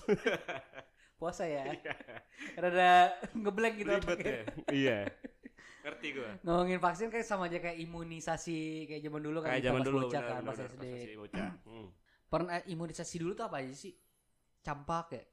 puasa 1.18 1.50
ya. 1.50 1.66
Rada 2.62 3.10
ngeblank 3.34 3.74
gitu 3.82 3.90
ribet 3.90 4.18
ya 4.22 4.42
iya 4.70 4.98
ngerti 5.82 6.06
gua 6.14 6.30
Ngomongin 6.46 6.78
vaksin 6.78 7.10
kan 7.10 7.26
sama 7.26 7.50
aja 7.50 7.58
kayak 7.58 7.82
imunisasi 7.82 8.86
kayak 8.86 9.02
zaman 9.02 9.18
dulu 9.18 9.38
kan 9.42 9.50
kayak 9.50 9.66
zaman 9.66 9.82
dulu 9.82 9.98
bocah 10.06 10.22
kan 10.22 10.40
pas 10.46 10.58
SD. 10.62 10.84
bocah 11.18 11.50
Hmm. 11.66 11.88
Pernah 12.30 12.62
eh, 12.62 12.64
imunisasi 12.70 13.18
dulu 13.18 13.34
tuh 13.34 13.50
apa 13.50 13.58
aja 13.58 13.74
sih? 13.74 13.90
Campak 14.62 15.06
ya? 15.10 15.24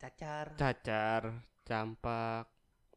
Cacar. 0.00 0.56
cacar 0.56 1.22
campak 1.60 2.48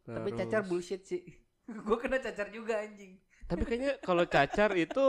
Tapi 0.07 0.29
terus- 0.31 0.39
cacar 0.39 0.62
bullshit 0.63 1.03
sih. 1.03 1.19
Gue 1.67 2.00
kena 2.00 2.23
cacar 2.23 2.47
juga 2.47 2.79
anjing. 2.79 3.19
Tapi 3.45 3.63
kayaknya 3.63 3.93
kalau 4.00 4.23
cacar 4.25 4.71
itu 4.73 5.05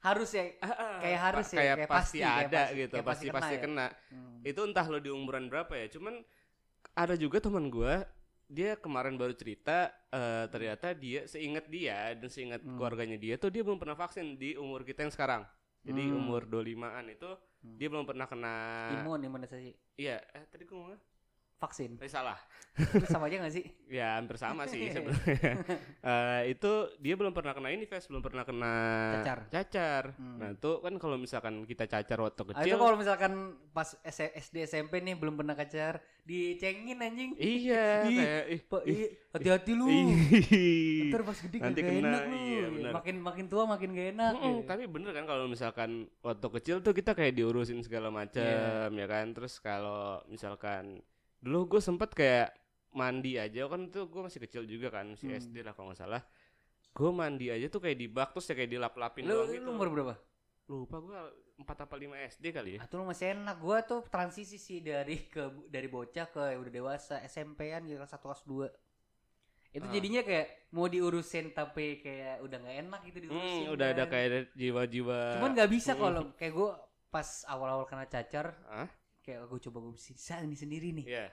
Harus 0.00 0.32
ya. 0.32 0.48
Kayak 0.96 1.20
harus 1.20 1.46
ya, 1.46 1.56
kayak, 1.60 1.76
kayak 1.76 1.90
pasti 1.92 1.92
pasti, 1.92 2.18
kayak 2.18 2.40
ada 2.40 2.56
pasti- 2.56 2.78
gitu 2.78 2.94
kayak 2.94 3.04
pasti 3.06 3.26
pasti 3.28 3.54
kena 3.54 3.60
kena, 3.60 3.86
ya? 3.86 3.90
Hmm. 4.08 4.38
itu 4.42 4.60
entah 4.64 4.86
lo 4.86 4.96
di 4.96 5.10
umuran 5.10 5.44
berapa 5.46 5.72
ya 5.76 5.86
cuman 5.90 6.14
ada 6.94 7.14
juga 7.14 7.36
teman 7.36 7.68
gua 7.68 8.08
dia 8.48 8.74
kemarin 8.74 9.14
baru 9.14 9.36
cerita 9.36 9.92
eh, 10.08 10.48
ternyata 10.48 10.96
dia 10.96 11.28
seingat 11.28 11.68
dia 11.68 12.16
dan 12.16 12.26
seingat 12.26 12.64
Hmm. 12.64 12.74
keluarganya 12.74 13.14
dia 13.14 13.36
tuh 13.36 13.52
dia 13.52 13.60
belum 13.60 13.76
pernah 13.76 13.92
vaksin 13.94 14.34
di 14.34 14.56
umur 14.56 14.82
kita 14.82 15.04
yang 15.04 15.12
sekarang 15.12 15.42
jadi 15.80 16.00
Hmm. 16.02 16.16
umur 16.16 16.48
25an 16.48 17.04
itu 17.06 17.30
Hmm. 17.60 17.76
dia 17.76 17.88
belum 17.88 18.04
pernah 18.04 18.24
kena 18.24 18.56
Imun, 18.96 19.20
imunisasi. 19.20 20.00
iya 20.00 20.16
eh 20.32 20.48
tadi 20.48 20.64
gua 20.64 20.80
ngomong 20.80 21.00
Vaksin. 21.60 21.94
eh, 21.96 22.08
salah 22.08 22.40
Itu 22.72 23.04
sama 23.04 23.28
aja 23.28 23.36
gak 23.38 23.52
sih? 23.52 23.64
ya 23.92 24.16
hampir 24.16 24.34
sama 24.34 24.64
sih 24.64 24.88
sebenarnya 24.94 25.60
Eh, 26.00 26.42
itu 26.50 26.70
dia 26.96 27.14
belum 27.14 27.30
pernah 27.30 27.52
kena 27.52 27.68
ini 27.68 27.84
Ves 27.84 28.06
belum 28.06 28.18
pernah 28.18 28.42
kena 28.42 28.74
Cacar. 29.14 29.38
cacar. 29.46 30.04
Hmm. 30.16 30.38
nah 30.38 30.48
itu 30.50 30.70
kan 30.78 30.94
kalau 30.96 31.16
misalkan 31.16 31.62
kita 31.62 31.84
cacar 31.84 32.16
waktu 32.18 32.40
Ah, 32.40 32.44
itu 32.46 32.52
kecil 32.64 32.74
kalau 32.74 32.96
misalkan 32.96 33.32
pas 33.70 33.92
S- 34.00 34.32
SD 34.32 34.64
SMP 34.64 34.98
nih 34.98 35.14
belum 35.14 35.36
pernah 35.36 35.52
cacar, 35.52 36.00
dicengin 36.22 36.96
anjing. 36.98 37.30
iya 37.36 37.86
kayak 38.08 38.44
Pak, 38.64 38.82
hati-hati 39.30 39.72
lu. 39.72 39.86
Ntar 41.06 41.22
pas 41.22 41.38
gede 41.38 41.56
Nanti 41.58 41.80
kagak 41.80 41.92
kena, 41.92 42.08
enak 42.08 42.22
lu. 42.24 42.36
iya, 42.38 42.90
makin 42.90 43.16
makin 43.18 43.46
tua 43.46 43.64
makin 43.66 43.88
gak 43.90 44.08
enak. 44.10 44.32
Mm-mm, 44.32 44.54
gitu. 44.56 44.66
tapi 44.66 44.82
bener 44.86 45.10
kan 45.12 45.24
kalau 45.26 45.44
misalkan 45.44 45.90
waktu 46.20 46.46
kecil 46.52 46.76
tuh 46.80 46.92
kita 46.92 47.12
kayak 47.12 47.34
diurusin 47.34 47.82
segala 47.82 48.08
macam 48.08 48.40
ya 48.88 49.06
kan 49.06 49.26
terus 49.30 49.58
kalau 49.58 50.00
misalkan 50.26 51.02
dulu 51.40 51.76
gue 51.76 51.80
sempet 51.80 52.10
kayak 52.12 52.52
mandi 52.90 53.36
aja 53.36 53.64
kan 53.64 53.88
tuh 53.88 54.06
gue 54.06 54.20
masih 54.20 54.40
kecil 54.40 54.62
juga 54.64 54.90
kan 54.90 55.14
masih 55.14 55.30
Hmm. 55.30 55.40
SD 55.40 55.56
lah 55.62 55.72
kalau 55.72 55.90
nggak 55.90 56.00
salah 56.00 56.22
gue 56.90 57.10
mandi 57.10 57.46
aja 57.48 57.66
tuh 57.66 57.78
kayak 57.78 57.96
di 57.96 58.06
bak 58.06 58.34
terus 58.34 58.46
ya 58.46 58.54
kayak 58.54 58.70
dilap-lapin 58.70 59.22
Lu, 59.24 59.32
doang 59.36 59.48
gitu 59.48 59.62
lu 59.62 59.70
umur 59.72 59.88
berapa? 59.88 60.14
lupa 60.66 60.96
gue 60.98 61.18
empat 61.58 61.76
apa 61.82 61.94
lima 61.94 62.14
SD 62.20 62.44
kali 62.50 62.70
ya 62.76 62.80
Ah, 62.80 62.86
tuh 62.86 62.98
lu 62.98 63.04
masih 63.04 63.34
enak. 63.34 63.58
Gua 63.58 63.82
tuh 63.82 64.00
transisi 64.06 64.54
sih 64.54 64.78
dari 64.78 65.26
ke 65.26 65.42
dari 65.66 65.86
bocah 65.86 66.26
ke 66.26 66.54
udah 66.54 66.72
dewasa 66.72 67.18
SMP-an 67.22 67.84
gitu 67.84 67.98
1 67.98 68.06
kelas 68.16 68.40
2. 68.46 68.70
Itu 69.70 69.84
Ah. 69.84 69.92
jadinya 69.92 70.22
kayak 70.22 70.46
mau 70.70 70.86
diurusin 70.86 71.50
tapi 71.50 71.98
kayak 71.98 72.40
udah 72.40 72.56
nggak 72.56 72.76
enak 72.80 73.00
gitu 73.04 73.18
diurusin. 73.20 73.66
Hmm, 73.66 73.74
udah 73.74 73.86
ada 73.88 74.04
kan. 74.04 74.10
kayak 74.10 74.28
jiwa-jiwa 74.52 75.20
Cuman 75.36 75.50
nggak 75.52 75.70
bisa 75.70 75.92
Hmm. 75.92 76.00
kalau 76.00 76.22
kayak 76.34 76.54
gua 76.54 76.70
pas 77.08 77.28
awal-awal 77.44 77.84
kena 77.84 78.06
cacar 78.06 78.46
Hah? 78.64 78.88
Kayak 79.30 79.46
gue 79.50 79.60
coba 79.70 79.78
gue 79.86 79.94
bisa 79.98 80.34
nih 80.42 80.58
sendiri 80.58 80.88
nih. 80.98 81.06
Iya, 81.06 81.32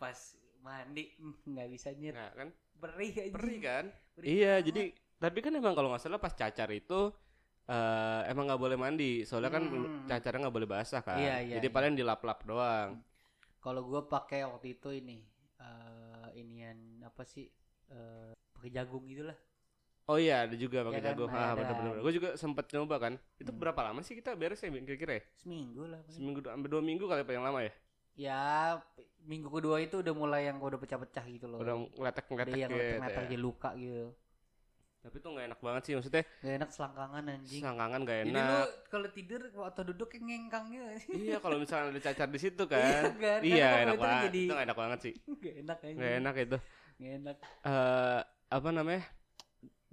Pas 0.00 0.18
mandi 0.64 1.04
nggak 1.50 1.68
bisa 1.74 1.90
nyet. 2.00 2.16
nah 2.16 2.28
kan 2.36 2.48
Perih 2.80 3.14
aja. 3.26 3.34
perih 3.34 3.58
kan 3.62 3.84
Perih 4.16 4.36
iya 4.36 4.54
banget. 4.62 4.64
jadi 4.64 4.92
tapi 5.22 5.38
kan 5.44 5.52
emang 5.56 5.74
kalau 5.76 5.88
nggak 5.92 6.02
salah 6.04 6.20
pas 6.22 6.34
cacar 6.36 6.70
itu 6.74 7.12
eh 7.68 8.20
emang 8.32 8.44
nggak 8.48 8.62
boleh 8.64 8.78
mandi 8.78 9.24
soalnya 9.28 9.52
kan 9.56 9.64
Hmm. 9.64 10.08
cacarnya 10.08 10.40
nggak 10.48 10.56
boleh 10.58 10.70
basah 10.70 11.02
kan 11.04 11.18
Iya, 11.20 11.34
iya, 11.48 11.60
jadi 11.60 11.68
iya. 11.72 11.72
paling 11.74 11.94
dilap-lap 11.98 12.44
doang 12.48 13.00
Kalau 13.64 13.82
gua 13.90 14.02
pakai 14.14 14.40
waktu 14.50 14.66
itu 14.78 14.88
ini 15.00 15.18
eh 15.66 16.28
inian 16.42 16.78
apa 17.08 17.22
sih? 17.32 17.46
eh 17.94 18.32
pakai 18.54 18.70
jagung 18.76 19.04
gitu 19.10 19.22
lah. 19.30 19.38
Oh 20.04 20.16
iya 20.16 20.44
ada 20.44 20.52
juga 20.54 20.82
pakai 20.82 20.94
Iya 20.94 21.02
kan, 21.02 21.10
jagung 21.10 21.30
ada. 21.30 21.40
ah 21.40 21.52
bener-bener 21.54 21.92
gue 21.98 22.12
juga 22.12 22.28
sempet 22.34 22.66
nyoba 22.70 22.96
kan 22.98 23.12
itu 23.36 23.48
Hmm. 23.48 23.58
berapa 23.58 23.80
lama 23.82 24.00
sih 24.00 24.14
kita 24.14 24.34
beres 24.34 24.60
ya 24.60 24.68
kira-kira 24.68 25.12
ya 25.16 25.22
Seminggu 25.36 25.82
lah. 25.84 26.00
paling. 26.00 26.12
seminggu 26.12 26.38
sampai 26.40 26.68
dua 26.68 26.82
minggu 26.82 27.04
kali 27.04 27.22
paling 27.22 27.42
lama 27.42 27.60
ya 27.60 27.72
Ya 28.14 28.78
minggu 29.20 29.50
kedua 29.50 29.80
itu 29.80 29.98
udah 29.98 30.14
mulai 30.14 30.46
yang 30.46 30.62
udah 30.62 30.78
pecah-pecah 30.78 31.24
gitu 31.26 31.46
loh. 31.46 31.58
udah 31.58 31.74
Udah 31.74 31.90
ngeletek-ngeletek 31.90 32.54
gitu 32.60 32.70
letak-letak 32.70 33.10
ya. 33.16 33.26
jadi 33.26 33.38
luka 33.38 33.70
gitu. 33.74 34.06
tapi 35.00 35.16
itu 35.18 35.28
nggak 35.28 35.46
enak 35.46 35.60
banget 35.60 35.82
sih 35.82 35.92
maksudnya 35.94 36.24
Gak 36.38 36.54
enak 36.54 36.70
selangkangan 36.70 37.22
anjing. 37.26 37.60
sangkangan 37.60 38.00
gak 38.02 38.16
Jadi 38.16 38.30
lu 38.30 38.38
enak 38.38 38.66
kalau 38.86 39.08
tidur 39.10 39.40
atau 39.66 39.82
duduk 39.84 40.08
kayak 40.08 40.22
ngengkang 40.22 40.64
gitu. 40.70 40.84
iya 41.18 41.36
kalau 41.38 41.56
misalnya 41.58 41.90
ada 41.90 42.00
cacar 42.02 42.28
di 42.28 42.38
situ 42.38 42.62
Iya 42.70 42.72
kan 42.72 43.12
kan? 43.18 43.40
iya 43.42 43.68
Kan 43.68 43.82
enak 43.84 43.96
banget 43.98 44.22
Jadi 44.24 44.40
itu 44.40 44.52
nggak 44.52 44.64
enak 44.64 44.78
banget 44.78 44.98
sih 45.00 45.14
gak 45.42 45.54
enak 45.58 45.76
anjing. 45.78 45.96
nggak 45.98 46.12
enak 46.14 46.34
itu 46.38 46.58
Gak 46.94 47.12
enak. 47.18 47.36
eh 47.64 48.20
apa 48.48 48.68
namanya 48.70 49.02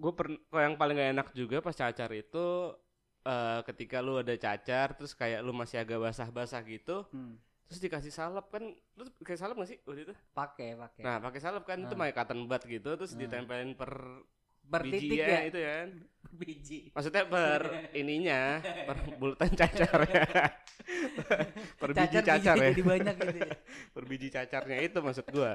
gue 0.02 0.12
per 0.12 0.28
kalau 0.44 0.62
yang 0.64 0.76
paling 0.76 0.96
gak 0.96 1.12
enak 1.14 1.28
juga 1.32 1.58
pas 1.60 1.72
cacar 1.72 2.10
itu 2.12 2.74
eh 3.22 3.60
ketika 3.64 4.02
lu 4.02 4.18
ada 4.18 4.34
cacar 4.36 4.92
terus 4.92 5.14
kayak 5.14 5.40
lu 5.40 5.54
masih 5.54 5.78
agak 5.78 6.02
basah-basah 6.02 6.62
gitu 6.66 7.06
Hmm. 7.08 7.38
terus 7.64 7.78
dikasih 7.80 8.10
salep 8.10 8.50
kan 8.50 8.66
lu 8.92 9.04
kayak 9.22 9.38
salep 9.38 9.54
gak 9.56 9.70
sih 9.70 9.78
waktu 9.82 10.02
itu 10.04 10.14
Pakai, 10.32 10.74
pakai. 10.76 11.02
nah 11.02 11.22
pakai 11.22 11.40
salep 11.40 11.62
kan 11.62 11.78
itu 11.80 11.94
Ah. 11.94 12.00
pakai 12.00 12.16
cotton 12.16 12.40
bud 12.44 12.64
gitu 12.66 12.90
terus 12.96 13.14
Ah. 13.14 13.20
ditempelin 13.20 13.72
per 13.74 13.94
Bertitik 14.64 15.04
bijinya 15.12 15.28
ya? 15.28 15.40
itu 15.44 15.60
kan 15.60 15.88
Biji. 16.40 16.80
maksudnya 16.90 17.24
per 17.28 17.62
ininya 18.02 18.42
per 18.62 18.98
bulatan 19.16 19.52
cacar 19.52 20.00
ya 20.04 20.26
per 21.82 21.90
biji 21.92 22.08
Cacar 22.12 22.24
cacar 22.26 22.56
bijinya 22.56 22.64
ya 22.64 22.72
Jadi 22.72 22.84
banyak 22.84 23.16
gitu 23.18 23.38
ya. 23.40 23.52
per 23.92 24.04
biji 24.06 24.28
cacarnya 24.30 24.78
itu 24.80 24.98
maksud 24.98 25.26
gua 25.30 25.54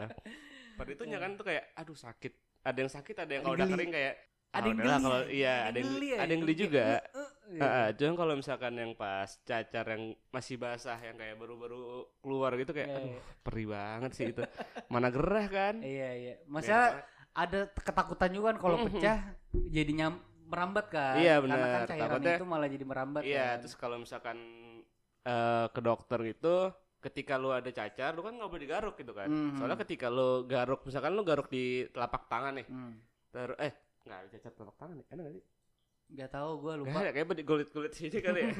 per 0.76 0.86
itunya 0.88 1.16
kan 1.16 1.34
tuh 1.34 1.44
kayak 1.44 1.64
aduh 1.74 1.96
sakit 1.96 2.32
ada 2.62 2.78
yang 2.78 2.92
sakit 2.92 3.16
ada 3.16 3.32
yang 3.32 3.42
kalau 3.42 3.56
udah 3.56 3.66
kering 3.68 3.90
kayak 3.90 4.14
Ada 4.56 4.62
ah, 4.62 4.66
yang 4.66 4.78
geli 4.78 4.90
kalau 4.96 5.20
ya? 5.20 5.28
iya 5.30 5.54
ada 5.62 5.76
yang 5.76 5.90
geli 5.90 6.06
ya? 6.06 6.18
ada 6.18 6.30
yang 6.30 6.42
geli 6.42 6.54
juga 6.56 6.84
"Uh, 6.86 7.18
uh," 7.18 7.30
gitu. 7.46 7.60
Heeh, 7.62 7.86
cuman 7.94 8.14
kalau 8.16 8.34
misalkan 8.34 8.72
yang 8.74 8.92
pas 8.92 9.30
cacar 9.40 9.84
yang 9.86 10.02
masih 10.28 10.56
basah 10.56 10.98
yang 10.98 11.14
kayak 11.14 11.36
baru-baru 11.36 11.80
keluar 12.18 12.50
gitu 12.54 12.72
kayak 12.72 12.88
Iya, 12.88 12.96
aduh 12.96 13.10
iya. 13.12 13.20
perih 13.40 13.66
banget 13.68 14.10
sih 14.12 14.24
itu 14.30 14.42
mana 14.86 15.08
gerah 15.08 15.46
kan 15.46 15.74
Iya, 15.78 16.08
iya. 16.12 16.34
Masa 16.46 17.04
ada 17.30 17.60
ketakutan 17.70 18.30
juga 18.32 18.46
kan 18.50 18.58
kalau 18.58 18.76
Mhm. 18.80 18.86
pecah 18.88 19.18
jadinya 19.68 20.06
merambat 20.46 20.86
kan. 20.88 21.18
Iya, 21.18 21.38
Karena 21.38 21.52
kan 21.52 21.60
benar. 21.60 21.86
cairan 21.86 22.06
Takutnya- 22.08 22.38
itu 22.38 22.46
malah 22.46 22.68
jadi 22.68 22.84
merambat 22.84 23.22
Iya, 23.22 23.44
kan. 23.46 23.56
terus 23.60 23.74
kalau 23.74 23.96
misalkan 23.98 24.38
eh, 25.22 25.66
ke 25.68 25.80
dokter 25.82 26.22
itu 26.24 26.54
ketika 26.96 27.34
lu 27.34 27.50
ada 27.50 27.66
cacar, 27.68 28.14
lu 28.14 28.22
kan 28.22 28.34
nggak 28.34 28.46
boleh 28.46 28.62
digaruk 28.62 28.94
gitu 28.94 29.10
kan. 29.10 29.26
Mhm. 29.26 29.58
Soalnya 29.58 29.74
ketika 29.76 30.06
lu 30.06 30.46
garuk, 30.46 30.82
misalkan 30.82 31.12
lu 31.12 31.22
garuk 31.22 31.46
di 31.46 31.82
telapak 31.90 32.26
tangan 32.26 32.54
nih, 32.54 32.66
Hmm. 32.66 32.94
terus 33.30 33.58
eh 33.58 33.74
nggak 34.06 34.18
ada 34.22 34.28
cacar 34.30 34.52
telapak 34.54 34.76
tangan 34.78 34.96
nih, 34.96 35.06
ada 35.10 35.20
nggak 35.20 35.34
sih? 35.34 35.44
Gak 36.06 36.30
tahu 36.30 36.50
gue 36.62 36.72
lupa. 36.80 36.98
ada, 37.02 37.10
kayak 37.10 37.26
di 37.34 37.42
kulit-kulit 37.42 37.90
sini 37.90 38.18
kali 38.22 38.40
ya. 38.40 38.50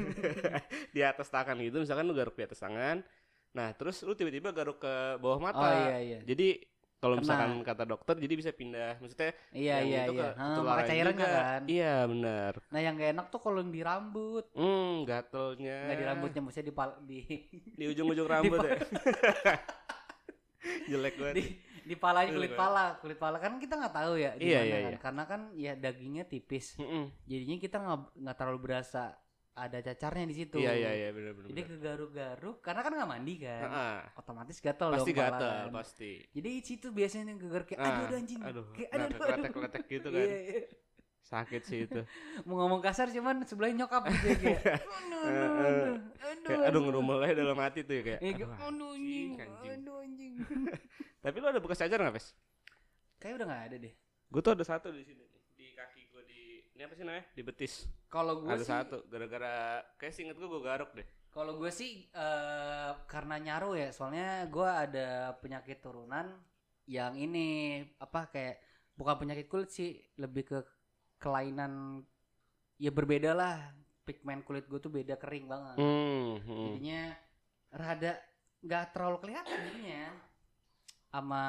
di 0.96 1.00
atas 1.00 1.30
tangan 1.30 1.54
gitu, 1.62 1.78
misalkan 1.78 2.02
lu 2.02 2.12
garuk 2.12 2.34
di 2.34 2.42
atas 2.42 2.58
tangan, 2.58 3.06
nah 3.54 3.70
terus 3.72 4.02
lu 4.02 4.12
tiba-tiba 4.12 4.50
garuk 4.50 4.82
ke 4.82 4.94
bawah 5.22 5.38
mata. 5.38 5.62
Oh 5.62 5.72
iya 5.86 5.96
iya. 6.02 6.18
Jadi 6.26 6.58
kalau 6.96 7.14
misalkan 7.14 7.62
kata 7.62 7.86
dokter, 7.86 8.18
jadi 8.18 8.34
bisa 8.34 8.50
pindah, 8.50 8.98
maksudnya 8.98 9.30
Iya 9.54 9.74
yang 9.78 9.86
iya 9.86 10.00
itu 10.02 10.12
iya. 10.16 10.28
ke- 10.34 10.64
maka 10.64 10.82
cairannya 10.90 11.22
juga. 11.22 11.38
kan. 11.38 11.62
Iya 11.70 11.94
benar. 12.10 12.52
Nah 12.66 12.80
yang 12.82 12.94
gak 12.98 13.10
enak 13.14 13.26
tuh 13.30 13.38
kalau 13.38 13.58
yang 13.62 13.70
di 13.70 13.82
rambut. 13.86 14.44
Hmm, 14.50 14.94
gatelnya. 15.06 15.78
Nggak 15.86 15.98
di 16.02 16.06
rambutnya, 16.08 16.40
maksudnya 16.42 16.66
di 16.66 16.74
pal 16.74 16.90
di 17.06 17.18
di 17.78 17.84
ujung-ujung 17.86 18.26
rambut 18.32 18.58
ya. 18.58 18.74
Jelek 20.90 21.14
banget. 21.18 21.34
di 21.36 21.44
di 21.87 21.95
palanya 21.95 22.35
kulit 22.35 22.52
pala 22.59 22.85
kulit 22.99 23.19
pala 23.19 23.37
kan 23.38 23.62
kita 23.62 23.78
nggak 23.78 23.95
tahu 23.95 24.12
ya 24.19 24.35
di 24.35 24.50
Iya, 24.50 24.59
mana 24.59 24.66
iya, 24.66 24.76
kan 24.83 24.90
iya. 24.90 24.99
karena 24.99 25.23
kan 25.25 25.40
ya 25.55 25.73
dagingnya 25.78 26.25
tipis 26.26 26.75
Mm-mm. 26.83 27.05
jadinya 27.25 27.57
kita 27.62 27.76
nggak 27.78 27.99
nggak 28.26 28.37
terlalu 28.37 28.59
berasa 28.59 29.14
ada 29.57 29.78
cacarnya 29.81 30.26
di 30.28 30.37
situ 30.37 30.61
Iya 30.61 30.73
iya 30.76 30.90
iya 30.93 31.09
benar 31.16 31.33
benar. 31.33 31.49
jadi 31.49 31.61
kegaruk-garuk 31.64 32.57
karena 32.61 32.81
kan 32.85 32.93
nggak 32.93 33.09
mandi 33.09 33.35
kan 33.40 33.62
Heeh. 33.64 33.99
otomatis 34.21 34.59
gatel 34.61 34.88
Pasti 34.93 35.11
dong 35.14 35.21
gatel, 35.23 35.49
kan. 35.49 35.73
pasti. 35.73 36.12
jadi 36.35 36.49
di 36.59 36.62
situ 36.66 36.87
biasanya 36.93 37.33
yang 37.33 37.40
gegar 37.40 37.62
kayak 37.64 37.81
Ah, 37.81 37.88
aduh 37.88 38.05
aduh, 38.05 38.19
anjing 38.21 38.40
Aduh, 38.45 38.64
kayak 38.76 38.90
aduh 38.93 39.07
aduh, 39.16 39.47
aduh. 39.49 39.83
gitu 39.88 40.09
kan. 40.12 40.26
Iya, 40.26 40.37
iya. 40.45 40.62
Sakit 41.26 41.62
sih 41.66 41.78
itu. 41.90 42.00
mau 42.47 42.62
ngomong 42.62 42.78
kasar 42.78 43.11
cuman 43.11 43.42
sebelahnya 43.42 43.83
nyokap 43.83 44.06
gitu 44.14 44.26
ya, 44.30 44.37
kayak 44.38 44.62
aduh 45.26 45.99
Eh, 46.47 46.54
aduh 46.71 46.83
aduh 46.87 47.02
aduh 47.02 47.18
aja 47.26 47.35
dalam 47.35 47.59
hati 47.59 47.83
tuh 47.83 47.95
ya 47.99 48.02
kayak. 48.06 48.21
Iya, 48.23 48.35
Aduh, 48.38 48.49
aduh 48.54 48.90
anjing 48.95 49.30
aduh 49.66 49.97
anjing 50.06 50.33
Tapi 51.26 51.37
lu 51.42 51.47
ada 51.50 51.59
bekas 51.59 51.83
cacar 51.83 51.99
nggak, 51.99 52.14
Pes? 52.14 52.26
kayak 53.18 53.42
udah 53.42 53.47
nggak 53.50 53.62
ada 53.66 53.76
deh 53.83 53.95
Gue 54.30 54.40
tuh 54.42 54.52
ada 54.54 54.62
satu 54.62 54.95
di 54.95 55.02
sini. 55.02 55.23
Di 55.56 55.75
kaki 55.75 56.00
gue 56.14 56.23
di 56.26 56.40
ini 56.76 56.83
apa 56.85 56.95
sih 56.95 57.02
namanya? 57.02 57.25
Di 57.35 57.42
betis. 57.42 57.75
kalau 58.06 58.45
gue 58.45 58.52
Ada 58.52 58.62
sih 58.62 58.71
satu 58.71 58.97
gara-gara 59.09 59.54
kayak 59.97 60.14
singkat 60.14 60.37
gue 60.38 60.47
gue 60.47 60.62
garuk 60.62 60.90
deh. 60.95 61.06
Kalau 61.33 61.59
gue 61.59 61.71
sih 61.71 62.06
eh, 62.06 62.92
karena 63.11 63.37
nyaru 63.37 63.75
ya, 63.75 63.90
soalnya 63.90 64.47
gue 64.47 64.68
ada 64.68 65.35
penyakit 65.42 65.83
turunan 65.83 66.38
yang 66.87 67.18
ini 67.18 67.83
apa 67.99 68.30
kayak 68.30 68.62
bukan 68.95 69.16
penyakit 69.18 69.47
kulit 69.50 69.68
sih, 69.68 69.99
lebih 70.16 70.47
ke 70.47 70.59
kelainan 71.16 72.02
ya 72.80 72.90
berbeda 72.92 73.32
lah. 73.32 73.73
Pigmen 74.06 74.46
kulit 74.46 74.70
gue 74.70 74.78
tuh 74.78 74.92
beda 74.92 75.18
kering 75.18 75.50
banget. 75.50 75.76
Hmm. 75.82 76.38
hmm. 76.38 76.78
Jadinya 76.78 77.02
rada 77.75 78.12
nggak 78.62 78.85
terlalu 78.94 79.16
kelihatan 79.23 79.58
jadinya 79.66 80.04
sama 81.11 81.42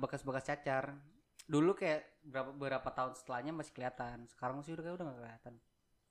bekas-bekas 0.00 0.48
cacar. 0.48 0.96
Dulu 1.48 1.76
kayak 1.76 2.24
berapa 2.24 2.50
beberapa 2.52 2.88
tahun 2.92 3.12
setelahnya 3.16 3.52
masih 3.52 3.72
kelihatan. 3.76 4.24
Sekarang 4.28 4.64
sih 4.64 4.72
udah 4.72 4.84
kayak 4.84 4.96
udah 4.96 5.06
nggak 5.08 5.20
kelihatan. 5.20 5.54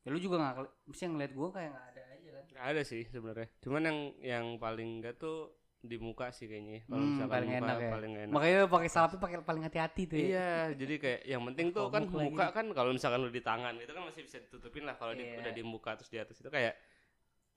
Ya 0.06 0.08
lu 0.14 0.20
juga 0.24 0.36
nggak, 0.40 0.56
mesti 0.88 1.04
ngeliat 1.04 1.34
gue 1.36 1.50
kayak 1.52 1.70
nggak 1.74 1.88
ada 1.92 2.04
aja 2.14 2.30
kan. 2.30 2.46
Nggak 2.54 2.66
ada 2.72 2.82
sih 2.86 3.04
sebenarnya. 3.10 3.48
Cuman 3.60 3.82
yang 3.84 4.00
yang 4.22 4.46
paling 4.62 4.90
enggak 5.02 5.16
tuh 5.20 5.52
di 5.78 5.98
muka 5.98 6.30
sih 6.30 6.46
kayaknya. 6.46 6.84
Kalau 6.84 7.00
Hmm, 7.00 7.12
misalkan 7.14 7.34
paling 7.34 7.50
muka 7.50 7.62
enak 7.64 7.78
ya. 7.78 7.92
paling 7.92 8.14
enak. 8.18 8.34
Makanya 8.34 8.60
pakai 8.66 8.90
salapnya 8.90 9.20
pakai 9.20 9.38
paling 9.42 9.64
hati-hati 9.64 10.02
tuh 10.06 10.16
ya. 10.16 10.26
Iya, 10.28 10.50
jadi 10.76 10.94
kayak 10.98 11.22
yang 11.24 11.42
penting 11.46 11.68
tuh 11.70 11.86
kan 11.88 12.04
muka 12.04 12.24
muka 12.24 12.46
kan 12.52 12.66
kalau 12.72 12.92
misalkan 12.92 13.20
lu 13.22 13.30
di 13.30 13.42
tangan 13.42 13.74
itu 13.76 13.92
kan 13.92 14.04
masih 14.04 14.22
bisa 14.26 14.38
ditutupin 14.40 14.84
lah 14.84 14.96
kalau 14.96 15.14
di, 15.14 15.24
Iya. 15.24 15.40
udah 15.40 15.54
di 15.54 15.64
muka 15.64 15.92
terus 15.96 16.10
di 16.10 16.18
atas 16.18 16.38
itu 16.38 16.50
kayak 16.50 16.74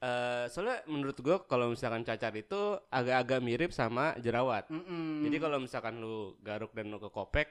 eh 0.00 0.44
soalnya 0.48 0.80
menurut 0.88 1.16
gua 1.20 1.44
kalau 1.44 1.68
misalkan 1.68 2.00
cacar 2.00 2.32
itu 2.32 2.56
agak-agak 2.88 3.40
mirip 3.40 3.70
sama 3.70 4.16
jerawat. 4.16 4.64
Mm-mm. 4.72 5.28
Jadi 5.28 5.36
kalau 5.36 5.58
misalkan 5.60 6.00
lu 6.00 6.40
garuk 6.40 6.72
dan 6.72 6.88
lu 6.88 6.96
ke 6.96 7.12
kopek 7.12 7.48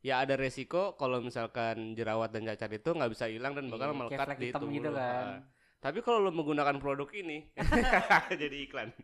ya 0.00 0.24
ada 0.24 0.34
resiko 0.34 0.96
kalau 0.96 1.20
misalkan 1.20 1.92
jerawat 1.92 2.32
dan 2.32 2.48
cacar 2.48 2.72
itu 2.72 2.90
nggak 2.90 3.12
bisa 3.12 3.28
hilang 3.28 3.52
dan 3.52 3.68
bakal 3.68 3.92
kayak 3.92 4.00
melekat 4.00 4.26
di 4.34 4.48
tubuh 4.50 4.72
gitu 4.72 4.90
kan. 4.90 5.44
Tapi 5.82 5.98
kalau 5.98 6.22
lu 6.22 6.30
menggunakan 6.30 6.78
produk 6.78 7.10
ini 7.10 7.42
jadi 8.40 8.56
iklan. 8.70 8.94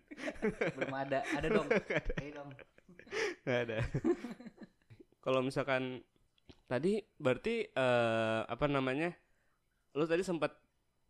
Belum 0.79 0.95
ada. 0.95 1.27
Ada 1.35 1.49
dong. 1.51 1.67
Ayo 2.23 2.31
dong. 2.38 2.51
Nggak 3.43 3.61
ada. 3.67 3.79
Kalau 5.19 5.41
misalkan 5.43 6.07
tadi 6.71 7.03
berarti 7.19 7.67
eh, 7.67 8.41
apa 8.47 8.71
namanya? 8.71 9.11
Lu 9.99 10.07
tadi 10.07 10.23
sempat 10.23 10.55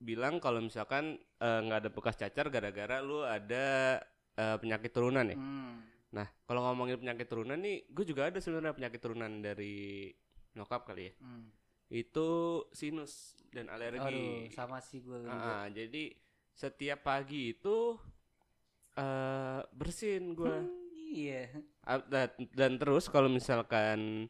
bilang 0.01 0.41
kalau 0.41 0.65
misalkan 0.65 1.21
eh, 1.21 1.61
nggak 1.61 1.85
ada 1.85 1.91
bekas 1.93 2.17
cacar 2.17 2.49
gara-gara 2.49 3.05
lu 3.05 3.21
ada 3.29 4.01
eh, 4.41 4.57
penyakit 4.57 4.89
turunan 4.89 5.29
ya. 5.29 5.37
Hmm. 5.37 5.85
Nah, 6.17 6.25
kalau 6.49 6.65
ngomongin 6.65 6.97
penyakit 6.97 7.29
turunan 7.29 7.61
nih, 7.61 7.85
gue 7.93 8.05
juga 8.09 8.33
ada 8.33 8.41
sebenarnya 8.41 8.73
penyakit 8.73 9.01
turunan 9.05 9.45
dari 9.45 10.09
nyokap 10.57 10.89
kali 10.89 11.13
ya. 11.13 11.15
Hmm. 11.21 11.53
Itu 11.88 12.29
sinus 12.70 13.33
dan 13.48 13.68
alergi. 13.68 14.01
Aduh, 14.05 14.53
sama 14.53 14.79
sih 14.79 15.01
gue 15.01 15.24
juga. 15.24 15.33
Ah, 15.33 15.66
jadi 15.68 16.12
setiap 16.53 17.01
pagi 17.03 17.57
itu 17.57 17.96
eh 18.94 19.61
bersin 19.72 20.35
gue. 20.35 20.53
Hmm, 20.53 20.68
iya. 21.09 21.48
Dan, 22.11 22.29
dan 22.53 22.72
terus 22.77 23.09
kalau 23.09 23.33
misalkan 23.33 24.29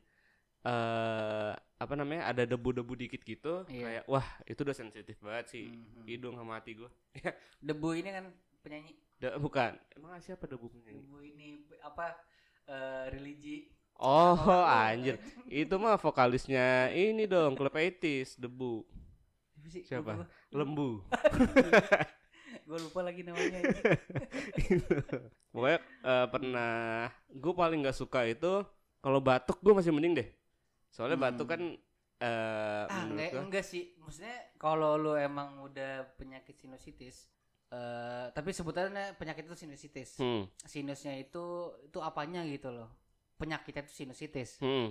eh 0.62 1.52
apa 1.78 1.94
namanya 1.94 2.34
ada 2.34 2.42
debu-debu 2.42 2.98
dikit 2.98 3.22
gitu 3.22 3.62
Iya. 3.70 4.02
kayak 4.02 4.04
wah 4.10 4.26
itu 4.42 4.58
udah 4.66 4.74
sensitif 4.74 5.14
banget 5.22 5.46
sih 5.54 5.70
Mhm. 5.70 6.02
hidung 6.04 6.34
sama 6.34 6.58
hati 6.58 6.74
gue 6.74 6.90
Debu 7.62 7.94
ini 7.94 8.10
kan 8.10 8.26
penyanyi. 8.60 8.98
bukan 9.38 9.78
emang 9.94 10.18
siapa 10.18 10.50
debu 10.50 10.66
penyanyi 10.66 10.98
Debu 10.98 11.18
ini 11.22 11.46
apa 11.78 12.18
eh, 12.66 13.06
religi. 13.08 13.70
Oh 13.98 14.38
anjir 14.64 15.18
itu 15.50 15.74
mah 15.76 15.98
vokalisnya 15.98 16.92
ini 16.92 17.24
dong 17.26 17.54
klub 17.58 17.72
80s 17.72 18.38
debu 18.38 18.84
Siapa 19.84 20.24
lembu 20.50 21.02
Gue 22.68 22.78
lupa 22.80 23.00
lagi 23.00 23.24
namanya. 23.24 23.60
pokoknya 25.52 25.78
eh, 26.04 26.26
pernah 26.28 26.72
gue 27.28 27.52
paling 27.54 27.78
nggak 27.84 27.96
suka 27.96 28.28
itu 28.28 28.60
kalau 29.00 29.20
batuk 29.24 29.58
gue 29.64 29.72
masih 29.72 29.92
mending 29.92 30.14
deh 30.20 30.28
soalnya 30.92 31.16
Hmm. 31.16 31.26
batuk 31.28 31.46
kan 31.48 31.62
eh 32.18 32.84
ah, 32.90 33.06
enggak, 33.06 33.30
gua- 33.30 33.42
enggak 33.46 33.64
sih. 33.64 33.94
Maksudnya 34.02 34.36
kalau 34.58 34.98
lu 34.98 35.14
emang 35.14 35.62
udah 35.62 36.04
penyakit 36.18 36.58
sinusitis 36.58 37.30
eh 37.68 38.26
tapi 38.32 38.50
sebutannya 38.50 39.14
penyakit 39.20 39.44
itu 39.44 39.56
sinusitis. 39.56 40.16
hmm, 40.18 40.48
Sinusnya 40.64 41.14
itu 41.20 41.44
itu 41.84 41.98
apanya 42.00 42.42
gitu 42.48 42.72
loh. 42.72 42.88
Penyakitnya 43.38 43.82
itu 43.86 43.94
sinusitis. 44.04 44.50
hmm. 44.60 44.88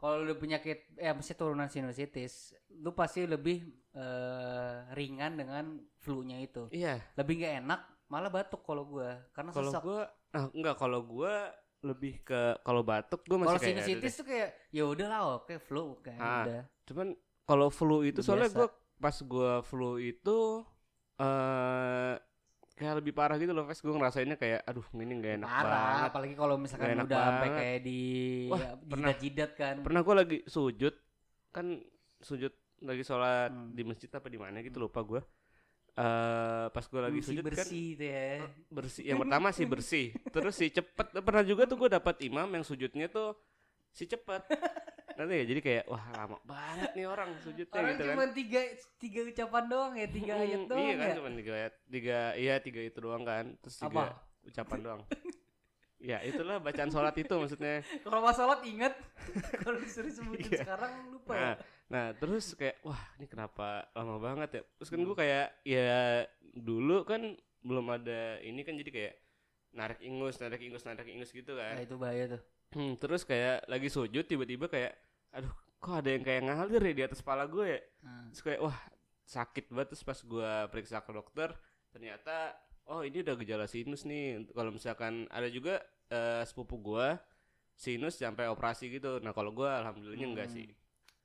Kalau 0.00 0.24
lu 0.24 0.32
penyakit 0.32 0.96
ya 0.96 1.12
mesti 1.12 1.36
turunan 1.36 1.68
sinusitis, 1.68 2.56
lu 2.72 2.96
pasti 2.96 3.28
lebih 3.28 3.60
eh, 3.92 4.76
ringan 4.96 5.36
dengan 5.36 5.64
flu-nya 6.00 6.40
itu. 6.40 6.72
iya 6.72 7.04
Lebih 7.20 7.34
nggak 7.36 7.54
enak, 7.60 7.80
malah 8.08 8.32
batuk 8.32 8.64
kalau 8.64 8.88
gua 8.88 9.20
karena 9.36 9.52
kalau 9.52 9.72
sesak. 9.72 9.82
gue 9.84 10.00
ah 10.32 10.44
enggak 10.56 10.76
kalau 10.78 11.00
gue 11.04 11.34
lebih 11.80 12.14
ke 12.24 12.40
kalau 12.64 12.82
batuk 12.84 13.20
gue 13.28 13.36
masih 13.36 13.48
Kalau 13.48 13.60
kayak 13.60 13.76
sinusitis 13.76 14.12
tuh 14.20 14.26
kayak 14.28 14.48
ya 14.72 14.84
udahlah 14.88 15.20
oke 15.42 15.54
flu 15.60 16.00
kan 16.04 16.16
Ah, 16.16 16.44
udah. 16.44 16.62
cuman 16.88 17.08
kalau 17.44 17.68
flu 17.68 18.06
itu 18.06 18.20
Udah 18.20 18.26
soalnya 18.26 18.48
biasa. 18.48 18.56
gue 18.56 18.68
pas 19.00 19.16
gue 19.16 19.52
flu 19.64 19.90
itu 19.98 20.38
eh 21.20 22.14
kayak 22.80 22.94
lebih 22.96 23.12
parah 23.12 23.36
gitu 23.36 23.52
loh 23.52 23.62
Ves 23.62 23.78
gue 23.78 23.92
ngerasainnya 23.92 24.34
kayak 24.34 24.64
aduh 24.64 24.86
ini 24.94 25.12
nggak 25.14 25.34
enak 25.36 25.46
Parah, 25.46 25.68
banget. 25.68 26.08
apalagi 26.08 26.34
kalau 26.34 26.54
misalkan 26.56 26.88
enak 26.90 27.04
udah 27.04 27.20
sampai 27.20 27.48
kayak 27.52 27.78
di 27.82 28.00
Wah, 28.48 28.56
ya, 28.58 28.72
jidat-jidat 28.80 29.50
kan. 29.52 29.74
pernah 29.80 30.00
gue 30.00 30.14
lagi 30.16 30.38
sujud 30.46 30.94
kan 31.50 31.66
sujud 32.18 32.52
lagi 32.80 33.02
sholat 33.02 33.52
Hmm. 33.52 33.70
di 33.70 33.82
masjid 33.84 34.08
apa 34.08 34.26
di 34.26 34.36
mana 34.36 34.56
gitu 34.58 34.80
lupa 34.80 35.04
gue 35.04 35.20
eh 35.92 36.66
pas 36.66 36.80
gue 36.82 37.00
lagi 37.02 37.20
sujud 37.20 37.42
kan 37.42 37.52
bersih 37.52 37.86
itu 37.92 38.04
ya. 38.06 38.40
bersih. 38.70 39.02
Yang 39.04 39.18
pertama 39.20 39.48
sih 39.50 39.66
bersih. 39.66 40.06
Terus 40.24 40.54
si 40.54 40.66
cepet 40.70 41.06
pernah 41.20 41.42
juga 41.42 41.66
tuh 41.66 41.76
gue 41.76 41.90
dapat 41.90 42.16
imam 42.22 42.48
yang 42.48 42.64
sujudnya 42.64 43.04
tuh 43.06 43.36
si 43.90 44.06
cepet 44.06 44.40
nanti 45.20 45.34
ya 45.36 45.44
jadi 45.44 45.60
kayak 45.60 45.84
wah 45.86 46.04
lama 46.10 46.36
banget 46.42 46.90
nih 46.92 47.06
orang 47.06 47.30
sujudnya 47.38 47.68
Orang 47.74 47.92
gitu 47.92 48.02
kan 48.02 48.14
cuma 48.16 48.26
tiga 48.32 48.60
tiga 48.96 49.20
ucapan 49.22 49.64
doang 49.66 49.92
ya, 49.94 50.06
tiga 50.08 50.32
Hmm, 50.32 50.42
ayat 50.42 50.62
doang 50.64 50.80
iya 50.80 50.92
kan 50.94 51.06
ya. 51.06 51.14
cuma 51.14 51.28
tiga 51.30 51.52
ayat 51.54 51.74
tiga 51.86 52.18
iya 52.34 52.54
tiga 52.58 52.80
itu 52.80 52.98
doang 52.98 53.22
kan 53.22 53.44
terus 53.58 53.76
tiga 53.76 53.92
Apa? 53.92 54.04
ucapan 54.42 54.78
doang 54.80 55.02
ya 56.00 56.16
itulah 56.22 56.56
bacaan 56.56 56.88
sholat 56.88 57.12
itu 57.14 57.28
maksudnya 57.30 57.84
Kalau 58.00 58.18
pas 58.18 58.32
sholat 58.32 58.60
inget, 58.64 58.94
kalau 59.62 59.76
disuruh 59.76 60.08
sebutin 60.08 60.48
Iya. 60.48 60.64
sekarang 60.64 60.92
lupa 61.12 61.32
nah 61.32 61.44
ya. 61.44 61.52
nah 61.86 62.04
terus 62.14 62.56
kayak 62.56 62.80
wah 62.80 62.96
ini 63.14 63.28
kenapa 63.28 63.84
lama 63.92 64.16
banget 64.16 64.48
ya 64.50 64.62
terus 64.74 64.88
kan 64.88 64.96
gue 64.98 65.12
kayak 65.12 65.46
ya 65.60 66.24
dulu 66.56 67.04
kan 67.04 67.36
belum 67.60 67.86
ada 67.92 68.40
ini 68.40 68.64
kan 68.64 68.72
jadi 68.74 68.88
kayak 68.88 69.14
narik 69.70 70.00
ingus 70.00 70.40
narik 70.40 70.58
ingus 70.58 70.82
narik 70.82 71.04
ingus 71.06 71.30
gitu 71.30 71.52
Nah, 71.52 71.76
kan 71.76 71.84
itu 71.84 71.94
bahaya 71.94 72.24
tuh. 72.32 72.42
Hmm, 72.70 72.94
terus 72.96 73.22
kayak 73.22 73.66
lagi 73.66 73.86
sujud 73.86 74.24
tiba-tiba 74.24 74.66
kayak 74.66 74.94
aduh 75.30 75.50
kok 75.76 75.94
ada 75.96 76.10
yang 76.10 76.22
kayak 76.22 76.42
ngalir 76.44 76.82
ya 76.82 76.94
di 76.94 77.02
atas 77.04 77.20
kepala 77.20 77.44
gue 77.46 77.66
ya 77.68 77.80
Hmm. 78.00 78.28
terus 78.30 78.42
kayak 78.42 78.60
wah 78.60 78.78
sakit 79.24 79.64
banget 79.68 79.88
terus 79.90 80.02
pas 80.02 80.18
gue 80.18 80.50
periksa 80.68 81.00
ke 81.00 81.12
dokter 81.12 81.48
ternyata 81.88 82.56
oh 82.86 83.00
ini 83.00 83.20
udah 83.20 83.34
gejala 83.36 83.66
sinus 83.66 84.02
nih 84.02 84.24
kalau 84.50 84.70
misalkan 84.70 85.28
ada 85.28 85.46
juga 85.46 85.78
eh, 86.08 86.42
sepupu 86.42 86.80
gue 86.80 87.06
sinus 87.72 88.16
sampai 88.16 88.46
operasi 88.46 88.90
gitu 88.90 89.18
nah 89.18 89.30
kalau 89.30 89.50
gue 89.50 89.66
alhamdulillahnya 89.66 90.28
enggak 90.28 90.48
Hmm. 90.50 90.56
sih 90.56 90.68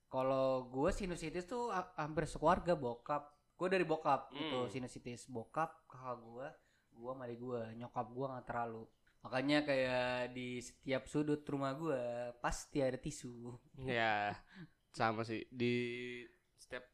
Kalau 0.06 0.70
gue 0.70 0.90
sinusitis 0.90 1.44
tuh 1.44 1.68
ha- 1.70 1.92
hampir 1.98 2.24
sekeluarga 2.24 2.72
bokap. 2.72 3.28
Gue 3.58 3.68
dari 3.68 3.84
bokap 3.84 4.32
itu 4.32 4.48
Hmm. 4.56 4.72
sinusitis 4.72 5.28
bokap, 5.28 5.84
kakak 5.90 6.22
gue, 6.22 6.48
gue 6.94 7.10
sama 7.12 7.26
adik 7.26 7.36
gue, 7.38 7.62
nyokap 7.76 8.08
gue 8.08 8.26
nggak 8.26 8.46
terlalu. 8.48 8.84
Makanya 9.26 9.66
kayak 9.66 10.38
di 10.38 10.62
setiap 10.62 11.10
sudut 11.10 11.42
rumah 11.50 11.74
gue 11.74 12.02
pasti 12.40 12.78
ada 12.80 12.96
tisu. 12.96 13.58
ya 13.90 14.38
sama 14.94 15.26
sih 15.28 15.44
di 15.52 15.74
setiap 16.56 16.86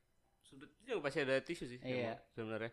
sudut 0.41 0.71
juga 0.81 1.05
pasti 1.05 1.19
ada 1.21 1.37
tisu 1.37 1.69
sih 1.69 1.79
Iya. 1.83 2.17
sebenarnya 2.33 2.71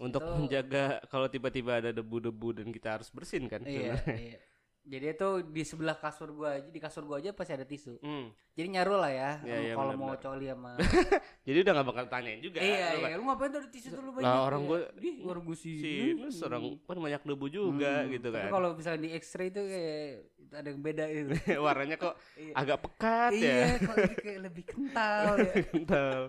untuk 0.00 0.24
Itu- 0.24 0.34
menjaga 0.40 1.04
kalau 1.12 1.28
tiba-tiba 1.28 1.82
ada 1.84 1.90
debu-debu 1.92 2.62
dan 2.62 2.72
kita 2.72 2.96
harus 2.96 3.12
bersin 3.12 3.44
kan 3.44 3.60
iya, 3.68 3.98
sebenarnya. 3.98 4.16
iya. 4.16 4.38
Jadi 4.82 5.06
itu 5.12 5.28
di 5.46 5.62
sebelah 5.62 5.94
kasur 5.94 6.32
gue 6.32 6.48
aja, 6.50 6.66
di 6.66 6.76
kasur 6.76 7.04
gue 7.04 7.16
aja 7.16 7.30
pasti 7.30 7.52
ada 7.52 7.62
tisu. 7.62 8.00
Hmm. 8.00 8.32
Jadi 8.50 8.68
nyaru 8.70 8.94
lah 8.94 9.08
ya, 9.08 9.30
Iya, 9.40 9.56
iya, 9.62 9.74
kalau 9.74 9.92
mau 9.94 10.12
coli 10.14 10.46
sama 10.46 10.74
Jadi 11.46 11.58
udah 11.60 11.72
gak 11.72 11.86
bakal 11.86 12.04
tanyain 12.06 12.40
juga. 12.40 12.58
iya, 12.58 12.92
lu 12.92 12.98
kan, 12.98 13.08
iya, 13.08 13.16
lu 13.16 13.24
ngapain 13.24 13.50
tuh 13.50 13.60
ada 13.60 13.70
tisu 13.70 13.88
tuh 13.88 14.02
lu 14.02 14.10
banyak? 14.10 14.26
Lah, 14.26 14.40
orang 14.42 14.60
Iya. 14.60 14.68
gua- 14.68 14.90
Ih, 15.00 15.16
orang 15.22 15.42
gue 15.42 15.56
sih. 15.56 15.76
Sinus 15.78 16.36
orang 16.40 16.62
kan 16.80 16.96
banyak 16.98 17.22
debu 17.22 17.46
juga 17.46 17.92
Hmm, 17.98 18.10
gitu 18.10 18.28
Tapi 18.28 18.40
kan. 18.40 18.50
kalau 18.50 18.68
misalnya 18.74 19.00
di 19.00 19.10
X-ray 19.14 19.48
itu 19.48 19.60
kayak 19.62 20.08
ada 20.50 20.68
yang 20.68 20.80
beda 20.80 21.04
itu. 21.06 21.32
Warnanya 21.64 21.96
kok 21.96 22.14
Iya. 22.34 22.52
agak 22.54 22.78
pekat 22.80 23.30
iya, 23.32 23.54
ya. 23.54 23.66
kok 23.80 23.94
ini 23.96 24.14
kayak 24.18 24.40
lebih 24.42 24.64
kental 24.66 25.24
ya. 25.36 25.52
Kental. 25.70 26.20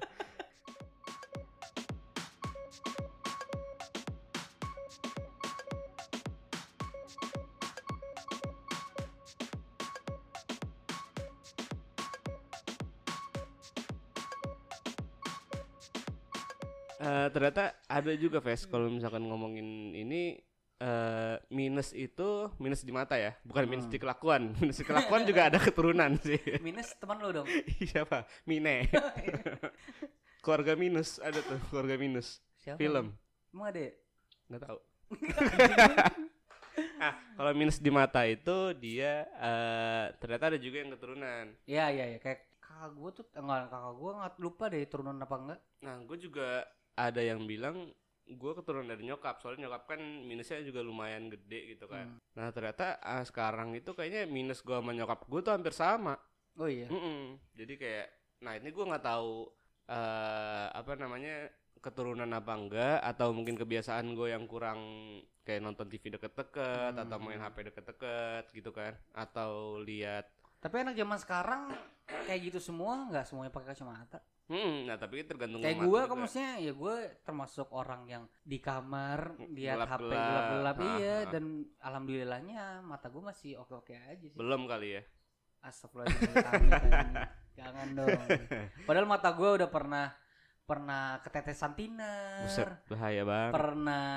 Eh, 17.21 17.29
ternyata 17.29 17.63
ada 17.85 18.11
juga 18.15 18.39
Ves 18.39 18.65
kalau 18.65 18.89
misalkan 18.89 19.21
ngomongin 19.21 19.65
ini 19.93 20.41
eh 20.75 21.37
minus 21.47 21.93
itu 21.93 22.49
minus 22.57 22.81
di 22.81 22.89
mata 22.89 23.13
ya 23.13 23.37
bukan 23.45 23.69
minus 23.69 23.85
Hmm. 23.85 23.93
di 23.93 23.99
kelakuan 23.99 24.41
minus 24.57 24.77
di 24.77 24.85
kelakuan 24.87 25.21
juga 25.23 25.45
ada 25.45 25.61
keturunan 25.61 26.17
sih 26.17 26.41
Minus 26.57 26.97
teman 26.97 27.21
lu 27.21 27.29
dong. 27.31 27.45
siapa 27.91 28.25
Mine 28.43 28.89
keluarga 30.43 30.73
minus 30.73 31.21
ada 31.21 31.37
tuh 31.37 31.61
keluarga 31.69 31.93
minus 31.95 32.41
Siapa? 32.57 32.77
film 32.77 33.13
Emang 33.53 33.69
ada 33.69 33.79
ya? 33.79 33.91
nggak 34.49 34.61
tahu 34.63 34.77
ah 36.97 37.13
kalau 37.35 37.51
minus 37.53 37.77
di 37.77 37.91
mata 37.91 38.25
itu 38.25 38.73
dia 38.73 39.27
eh 39.27 40.05
ternyata 40.17 40.49
ada 40.49 40.57
juga 40.57 40.77
yang 40.79 40.91
keturunan 40.91 41.45
Iya, 41.67 41.85
iya, 41.91 42.05
iya. 42.07 42.17
Kayak 42.17 42.49
kakak 42.57 42.91
gue 42.95 43.09
tuh, 43.11 43.25
enggak, 43.35 43.69
kakak 43.69 43.93
gue 43.93 44.11
nggak 44.15 44.33
lupa 44.39 44.63
deh 44.65 44.81
turunan 44.87 45.17
apa 45.19 45.35
enggak. 45.35 45.59
nah 45.79 45.95
gue 45.99 46.17
juga 46.17 46.65
ada 46.93 47.19
yang 47.19 47.43
bilang 47.43 47.89
gue 48.23 48.51
keturunan 48.53 48.85
dari 48.85 49.03
nyokap 49.03 49.37
soalnya 49.37 49.67
nyokap 49.67 49.89
kan 49.89 49.99
minusnya 49.99 50.61
juga 50.61 50.79
lumayan 50.79 51.27
gede 51.27 51.75
gitu 51.75 51.85
kan 51.85 52.07
Hmm. 52.07 52.19
nah 52.33 52.47
ternyata 52.49 52.95
ah, 52.97 53.19
sekarang 53.21 53.73
itu 53.73 53.91
kayaknya 53.91 54.23
minus 54.25 54.59
gue 54.59 54.71
sama 54.71 54.91
nyokap 54.91 55.25
gue 55.25 55.41
tuh 55.41 55.51
hampir 55.51 55.71
sama 55.71 56.15
Oh 56.55 56.67
iya. 56.67 56.87
Mm-mm. 56.87 57.35
jadi 57.51 57.73
kayak 57.75 58.07
nah 58.39 58.53
ini 58.53 58.69
gue 58.69 58.83
nggak 58.83 59.03
tahu 59.03 59.47
eh 59.87 60.67
apa 60.69 60.91
namanya 60.95 61.51
keturunan 61.77 62.29
apa 62.29 62.53
enggak 62.53 62.97
atau 63.01 63.31
mungkin 63.31 63.55
kebiasaan 63.55 64.13
gue 64.13 64.29
yang 64.29 64.45
kurang 64.45 64.79
kayak 65.41 65.59
nonton 65.59 65.89
TV 65.89 66.13
deket-deket 66.13 66.93
atau 66.93 67.17
Hmm. 67.17 67.25
main 67.25 67.41
HP 67.41 67.67
deket-deket 67.67 68.43
gitu 68.53 68.69
kan 68.69 68.93
atau 69.11 69.75
lihat 69.77 70.29
Tapi 70.61 70.75
anak 70.77 70.93
zaman 70.93 71.17
sekarang 71.17 71.61
kayak 72.05 72.41
gitu 72.45 72.61
semua, 72.61 73.09
nggak 73.09 73.25
semuanya 73.25 73.49
pakai 73.49 73.73
kacamata. 73.73 74.21
Hmm, 74.51 74.83
nah 74.83 74.99
tapi 74.99 75.23
tergantung 75.23 75.63
Kayak 75.63 75.79
gue, 75.81 76.01
kan 76.03 76.17
maksudnya 76.17 76.53
ya 76.59 76.73
gue 76.73 76.95
termasuk 77.21 77.71
orang 77.71 78.03
yang 78.03 78.23
di 78.43 78.59
kamar 78.59 79.39
lihat 79.47 79.79
HP 79.79 80.03
Gelap-gelap. 80.03 80.27
gelap-gelap 80.27 80.75
Ah, 80.75 80.87
iya 80.93 81.15
ah. 81.15 81.19
dan 81.31 81.43
alhamdulillahnya 81.79 82.63
mata 82.81 83.07
gue 83.07 83.23
masih 83.23 83.55
oke-oke 83.55 83.95
aja 83.95 84.19
sih. 84.21 84.35
belum 84.35 84.67
kali 84.67 84.99
ya 84.99 85.01
Astagfirullahaladzim. 85.61 87.15
Jangan 87.57 87.87
dong. 87.93 88.21
Padahal 88.83 89.05
mata 89.05 89.29
gue 89.31 89.49
udah 89.53 89.69
pernah 89.69 90.07
pernah 90.61 91.19
ketetesan 91.19 91.73
tiner, 91.73 92.43
buset 92.43 92.69
bahaya 92.87 93.23
banget 93.23 93.51
pernah 93.51 94.07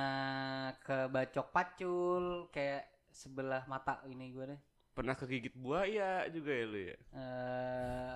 kebacok 0.78 1.46
pacul 1.50 2.24
kayak 2.48 2.86
sebelah 3.10 3.66
mata 3.66 3.98
ini 4.06 4.30
gue 4.30 4.44
deh. 4.48 4.60
pernah 4.90 5.14
kegigit 5.14 5.50
buaya 5.52 6.22
juga 6.28 6.50
ya 6.50 6.64
lu 6.64 6.78
ya 6.80 6.96
eh 7.10 8.14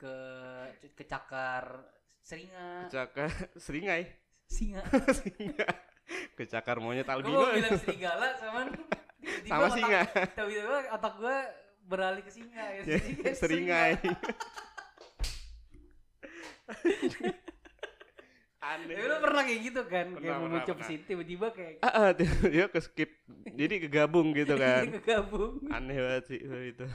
ke 0.00 0.16
kecakar 0.96 1.84
seringa. 2.24 2.88
Kecakar 2.88 3.28
seringai? 3.60 4.08
Singa. 4.48 4.80
Singa. 5.20 5.68
Kecakar 6.34 6.80
monyet 6.80 7.04
gue 7.04 7.12
albino. 7.12 7.44
mau 7.44 7.52
bilang 7.52 7.76
serigala 7.78 8.34
sama 8.40 8.60
tiba-tiba 9.20 9.52
sama 9.52 9.68
otak- 9.68 9.76
singa. 9.76 10.00
tiba-tiba 10.32 10.78
otak 10.96 11.14
gue 11.20 11.36
beralih 11.84 12.22
ke 12.24 12.32
singa 12.32 12.64
ya. 12.80 12.82
Kayak 12.88 13.36
seringai. 13.36 13.92
Aneh. 18.60 18.92
Ya, 18.92 19.08
lu 19.08 19.16
pernah 19.24 19.42
kayak 19.48 19.60
gitu 19.64 19.82
kan? 19.88 20.06
Pernah, 20.12 20.36
kayak 20.36 20.36
mau 20.36 20.60
ke 20.60 20.72
pernah. 20.76 20.84
situ 20.84 21.04
tiba-tiba 21.08 21.46
kayak 21.48 21.80
ah, 21.80 21.88
ah, 21.88 22.10
dia 22.14 22.68
ke 22.68 22.80
skip. 22.84 23.10
Jadi 23.56 23.74
kegabung 23.88 24.36
gitu 24.36 24.52
kan. 24.56 24.84
Kegabung. 25.00 25.64
Aneh 25.72 25.96
banget 25.96 26.24
sih 26.28 26.38
itu 26.44 26.86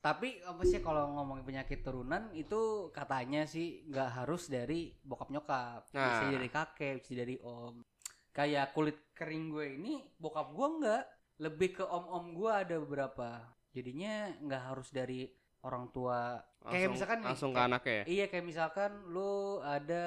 tapi 0.00 0.40
apa 0.42 0.64
sih 0.64 0.80
kalau 0.80 1.12
ngomongin 1.12 1.44
penyakit 1.44 1.80
turunan 1.80 2.32
itu 2.32 2.88
katanya 2.90 3.44
sih 3.44 3.84
nggak 3.84 4.10
harus 4.16 4.48
dari 4.48 4.96
bokap 4.98 5.28
nyokap. 5.28 5.86
Bisa 5.88 6.24
Nah. 6.24 6.32
dari 6.32 6.48
kakek 6.48 6.94
bisa 6.98 7.12
dari 7.14 7.36
om. 7.38 7.84
Kayak 8.30 8.72
kulit 8.72 9.12
kering 9.12 9.48
gue 9.48 9.66
ini 9.74 9.94
bokap 10.16 10.50
gue 10.50 10.68
nggak. 10.78 11.04
Lebih 11.38 11.68
ke 11.74 11.84
om 11.84 12.04
om 12.06 12.26
gue 12.32 12.48
ada 12.48 12.76
beberapa. 12.78 13.44
Jadinya 13.70 14.12
nggak 14.36 14.62
harus 14.66 14.88
dari 14.88 15.28
orang 15.60 15.88
tua. 15.90 16.40
Kayak 16.60 16.72
langsung, 16.72 16.92
misalkan 16.92 17.18
nih, 17.18 17.28
langsung 17.28 17.50
ke 17.50 17.56
kayak- 17.56 17.68
anaknya 17.68 17.92
ya? 17.92 18.04
iya 18.06 18.24
kayak 18.26 18.46
misalkan 18.46 18.90
lu 19.06 19.32
ada 19.60 20.04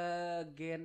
gen 0.51 0.83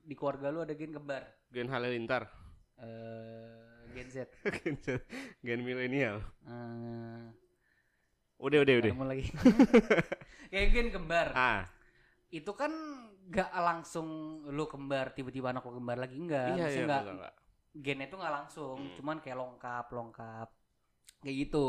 di 0.00 0.12
keluarga 0.12 0.48
lu 0.48 0.60
ada 0.60 0.72
gen 0.72 0.92
kembar. 0.92 1.24
Gen 1.48 1.68
halilintar. 1.68 2.28
Eh 2.76 3.92
gen 3.92 4.08
Z. 4.08 4.16
Gen, 4.60 4.76
gen 5.42 5.60
milenial. 5.60 6.20
Eh, 6.44 7.24
udah 8.38 8.58
udah 8.62 8.74
udah. 8.78 8.90
Ketemu 8.92 9.04
lagi. 9.06 9.24
Kayak 10.52 10.66
gen 10.72 10.88
kembar. 10.92 11.28
Ah. 11.32 11.62
Itu 12.28 12.52
kan 12.52 12.72
nggak 13.26 13.50
langsung 13.58 14.06
lu 14.48 14.64
kembar 14.70 15.10
tiba-tiba 15.10 15.50
anak 15.50 15.66
lu 15.66 15.82
kembar 15.82 15.98
lagi 15.98 16.14
enggak 16.14 16.54
iya 16.54 16.62
Maksudnya 16.62 16.70
iya 16.70 16.86
nggak 16.86 17.02
enggak, 17.02 17.14
enggak. 17.18 17.34
gennya 17.76 18.06
itu 18.06 18.16
nggak 18.16 18.34
langsung 18.38 18.76
Hmm. 18.78 18.94
cuman 18.94 19.16
kayak 19.18 19.36
lengkap 19.36 19.86
lengkap 19.90 20.48
kayak 21.20 21.36
gitu. 21.42 21.68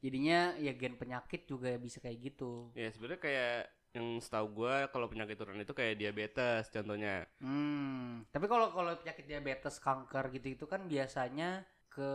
Jadinya 0.00 0.38
ya 0.60 0.72
gen 0.76 0.94
penyakit 0.96 1.48
juga 1.48 1.72
bisa 1.76 2.00
kayak 2.00 2.18
gitu. 2.20 2.68
Ya 2.76 2.88
sebenarnya 2.92 3.20
kayak 3.20 3.56
yang 3.90 4.22
setahu 4.22 4.46
gua 4.62 4.86
kalau 4.92 5.10
penyakit 5.10 5.34
turunan 5.34 5.58
itu 5.58 5.72
kayak 5.72 5.96
diabetes 5.96 6.68
contohnya. 6.68 7.24
Hmm. 7.40 8.22
Tapi 8.28 8.44
kalau 8.44 8.70
kalau 8.70 8.92
penyakit 9.00 9.24
diabetes 9.24 9.80
kanker 9.80 10.24
gitu 10.32 10.46
itu 10.52 10.64
kan 10.68 10.84
biasanya 10.84 11.64
ke 11.88 12.12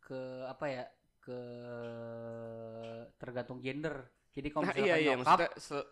ke 0.00 0.20
apa 0.46 0.64
ya 0.70 0.84
ke 1.26 1.38
tergantung 3.18 3.58
gender 3.58 4.06
jadi 4.30 4.48
kalau 4.52 4.68
nah, 4.68 4.72
misalkan 4.72 4.86
iya 4.86 4.96
iya 5.00 5.14
nyokap 5.16 5.38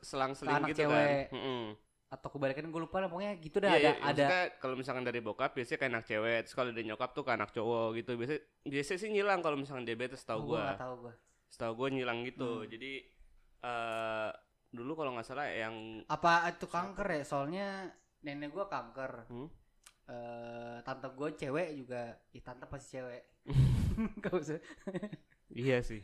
selang-seling 0.05 0.53
anak 0.53 0.69
gitu 0.73 0.81
cewek. 0.85 0.93
kan 1.33 1.35
Mm-mm. 1.35 1.63
atau 2.13 2.29
kebalikan 2.31 2.69
gue 2.71 2.83
lupa 2.85 3.03
lah 3.03 3.09
pokoknya 3.11 3.33
gitu 3.43 3.57
dah 3.59 3.75
Iya, 3.75 3.75
ada 3.75 3.91
iya, 3.91 3.93
ada 4.07 4.27
kalau 4.63 4.79
misalkan 4.79 5.03
dari 5.03 5.19
bokap 5.19 5.51
biasanya 5.51 5.79
kayak 5.81 5.93
anak 5.97 6.05
cewek, 6.07 6.39
terus 6.47 6.55
kalau 6.55 6.71
dari 6.71 6.85
nyokap 6.87 7.11
tuh 7.11 7.25
ke 7.27 7.33
anak 7.35 7.51
cowok 7.51 7.87
gitu. 7.99 8.13
Biasanya 8.15 8.41
biasanya 8.63 8.99
sih 9.03 9.11
nyilang 9.11 9.41
kalau 9.43 9.57
misalkan 9.59 9.83
diabetes 9.83 10.23
oh, 10.23 10.29
tahu 10.31 10.41
gua 10.47 10.53
gua. 10.55 10.63
nggak 10.63 10.79
tahu 10.79 10.95
gua 11.03 11.13
Setahu 11.51 11.73
gua 11.75 11.89
nyilang 11.91 12.19
gitu. 12.23 12.51
Hmm. 12.63 12.69
Jadi 12.71 12.93
eh 13.65 14.31
dulu 14.71 14.93
kalau 14.95 15.11
nggak 15.17 15.27
salah 15.27 15.47
yang 15.51 15.75
apa 16.07 16.51
itu 16.51 16.67
kanker 16.69 17.09
ya 17.09 17.23
soalnya 17.25 17.67
nenek 18.23 18.51
gua 18.53 18.67
kanker 18.69 19.27
Hmm? 19.27 19.49
eh 20.05 20.77
tante 20.85 21.09
gue 21.11 21.29
cewek 21.33 21.69
juga 21.81 22.13
ih 22.31 22.43
tante 22.45 22.69
pasti 22.69 23.01
cewek 23.01 23.23
gak 24.23 24.35
usah. 24.35 24.59
Iya 25.55 25.79
sih. 25.81 26.01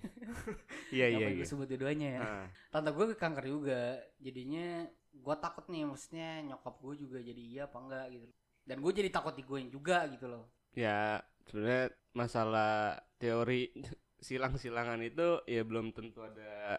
iya 0.94 1.06
iya 1.10 1.26
iya. 1.30 1.36
gue 1.36 1.46
sebut 1.46 1.66
dua-duanya 1.66 2.08
ya. 2.16 2.20
Nah, 2.22 2.46
tante 2.70 2.90
gue 2.90 3.06
kanker 3.14 3.44
juga. 3.46 3.98
Jadinya 4.18 4.86
gue 5.10 5.36
takut 5.42 5.66
nih 5.66 5.82
maksudnya 5.84 6.28
nyokap 6.46 6.78
gue 6.78 6.94
juga 6.96 7.18
jadi 7.18 7.42
iya 7.42 7.62
apa 7.66 7.78
enggak 7.78 8.06
gitu. 8.14 8.26
Dan 8.62 8.76
gue 8.78 8.92
jadi 8.94 9.10
takut 9.10 9.34
digouin 9.34 9.66
juga 9.68 10.06
gitu 10.06 10.30
loh. 10.30 10.46
Ya 10.70 11.18
sebenarnya 11.50 11.90
masalah 12.14 13.00
teori 13.18 13.74
silang-silangan 14.26 15.00
itu 15.02 15.40
ya 15.48 15.64
belum 15.64 15.90
tentu 15.90 16.22
ada 16.22 16.78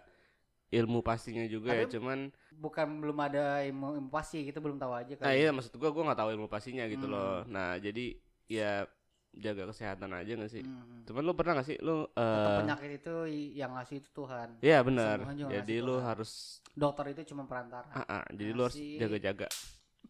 ilmu 0.71 1.04
pastinya 1.04 1.43
juga 1.52 1.76
ya. 1.76 1.84
Tapi- 1.84 2.00
cuman 2.00 2.19
bukan 2.56 2.88
belum 3.04 3.17
ada 3.19 3.60
ilmu, 3.67 4.00
ilmu 4.00 4.10
pasti 4.13 4.47
kita 4.47 4.63
belum 4.63 4.80
tahu 4.80 4.93
aja 4.95 5.13
kan. 5.19 5.28
Nah 5.28 5.36
iya 5.36 5.52
maksud 5.52 5.76
gua 5.76 5.91
gua 5.91 6.08
nggak 6.08 6.19
tahu 6.24 6.30
ilmu 6.32 6.47
pastinya 6.47 6.88
gitu 6.88 7.10
Hmm. 7.10 7.13
loh. 7.17 7.36
Nah 7.52 7.76
jadi 7.76 8.15
ya 8.47 8.88
jaga 9.34 9.63
kesehatan 9.65 10.12
aja 10.12 10.32
gak 10.36 10.50
sih 10.50 10.62
Hmm. 10.62 11.02
cuman 11.04 11.22
lu 11.22 11.32
pernah 11.32 11.54
gak 11.56 11.65
sih 11.65 11.78
lu 11.80 12.04
Tetap 12.06 12.20
eh 12.20 12.58
penyakit 12.62 12.89
itu 12.98 13.13
yang 13.54 13.72
ngasih 13.74 13.96
itu 13.98 14.10
Tuhan 14.12 14.48
Iya 14.60 14.78
benar. 14.82 15.17
Jadi 15.32 15.76
lu 15.80 15.94
Tuhan. 15.94 16.06
harus 16.06 16.32
dokter 16.70 17.06
itu 17.10 17.22
cuma 17.30 17.46
perantara 17.46 17.86
ah, 17.89 18.02
ah, 18.12 18.24
jadi 18.30 18.52
lu 18.52 18.62
harus 18.62 18.76
jaga-jaga. 18.76 19.48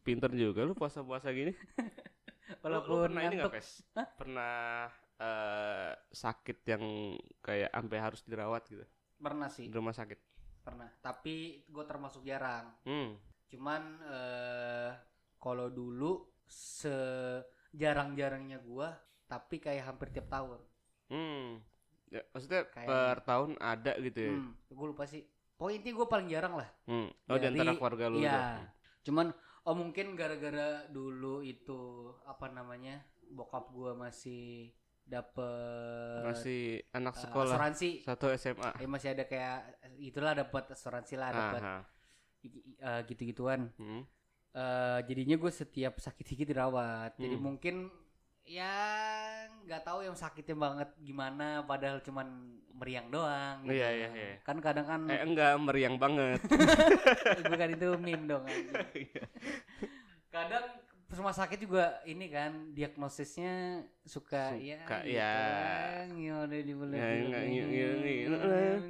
Pinter 0.02 0.30
juga 0.32 0.62
lu 0.62 0.74
puasa-puasa 0.74 1.30
gini. 1.30 1.54
Lu- 2.52 2.58
lu, 2.58 2.64
walaupun 2.64 2.98
pernah 3.08 3.22
ini 3.24 3.36
nggak, 3.38 3.52
Pes? 3.54 3.68
Pernah 4.18 4.90
eh, 5.16 5.92
sakit 6.10 6.58
yang 6.66 6.84
kayak 7.40 7.70
sampai 7.70 7.98
harus 7.98 8.22
dirawat 8.22 8.62
gitu 8.66 8.86
pernah 9.16 9.48
sih 9.48 9.66
di 9.66 9.72
rumah 9.72 9.94
sakit. 9.94 10.18
pernah 10.62 10.90
tapi 10.98 11.62
gue 11.64 11.84
termasuk 11.86 12.22
jarang 12.22 12.70
Hmm. 12.82 13.14
cuman 13.46 13.82
eh 14.04 14.92
kalau 15.38 15.68
dulu 15.68 16.32
sejarang-jarangnya 16.50 18.60
gua 18.60 18.92
tapi 19.32 19.56
kayak 19.58 19.88
hampir 19.88 20.12
tiap 20.12 20.28
tahun 20.28 20.60
Hmm. 21.08 21.64
Ya, 22.08 22.20
maksudnya 22.30 22.68
Kayak- 22.68 22.88
per 22.88 23.18
tahun 23.22 23.50
ada 23.58 23.96
gitu 23.98 24.20
ya. 24.22 24.32
hmm, 24.34 24.52
gue 24.70 24.88
lupa 24.90 25.04
sih 25.06 25.24
pokoknya 25.54 25.92
gue 25.94 26.08
paling 26.10 26.28
jarang 26.28 26.54
lah 26.54 26.68
Hmm. 26.84 27.08
Oh 27.26 27.36
di 27.36 27.40
Dari- 27.42 27.56
antara 27.56 27.72
keluarga 27.74 28.06
lu 28.06 28.18
iya 28.18 28.28
udah. 28.30 28.56
cuman 29.02 29.28
oh 29.62 29.76
mungkin 29.78 30.14
gara-gara 30.14 30.68
dulu 30.88 31.40
itu 31.42 31.80
apa 32.26 32.48
namanya 32.48 33.00
bokap 33.30 33.70
gua 33.70 33.96
masih 33.96 34.76
dapet 35.04 36.22
Masih 36.26 36.62
anak 36.92 37.14
eh, 37.14 37.22
sekolah 37.22 37.56
asuransi 37.56 37.90
satu 38.02 38.28
SMA. 38.32 38.70
Eh, 38.78 38.88
masih 38.88 39.10
ada 39.12 39.24
kayak 39.24 39.60
itulah 39.98 40.34
dapat 40.34 40.64
asuransi 40.70 41.16
lah 41.16 41.30
dapat 41.30 41.62
i- 42.44 42.76
eh, 42.78 43.02
gitu-gituan 43.06 43.72
Hmm. 43.76 44.04
Eh, 44.52 45.00
jadinya 45.06 45.38
gue 45.38 45.48
setiap 45.50 45.96
sakit 45.98 46.26
dikit 46.26 46.44
dirawat 46.46 47.16
jadi 47.16 47.34
Hmm. 47.34 47.46
mungkin 47.46 47.76
ya 48.44 48.74
nggak 49.64 49.82
tahu 49.86 50.04
yang 50.04 50.18
sakitnya 50.18 50.58
banget 50.58 50.90
gimana 51.00 51.64
padahal 51.64 52.02
cuman 52.04 52.28
meriang 52.76 53.08
doang 53.14 53.62
gitu. 53.64 53.78
Iya, 53.78 53.90
iya, 53.94 54.10
iya. 54.12 54.36
kan 54.42 54.58
kadang 54.58 54.90
kan 54.90 55.06
Eh 55.06 55.22
enggak 55.22 55.54
meriang 55.62 55.96
banget. 56.02 56.42
bukan 57.52 57.70
itu 57.78 57.88
meme 58.02 58.26
dong 58.26 58.44
anjing. 58.50 59.08
kadang 60.34 60.66
rumah 61.12 61.36
sakit 61.36 61.60
juga 61.68 62.00
ini 62.08 62.32
kan 62.32 62.72
diagnosisnya 62.72 63.84
suka, 64.08 64.56
ya 64.56 64.80
Suka, 64.82 64.98
gitu 65.04 65.20
ya. 65.20 65.28
kan, 65.28 66.08
ya 66.16 66.42
Ya, 66.96 67.08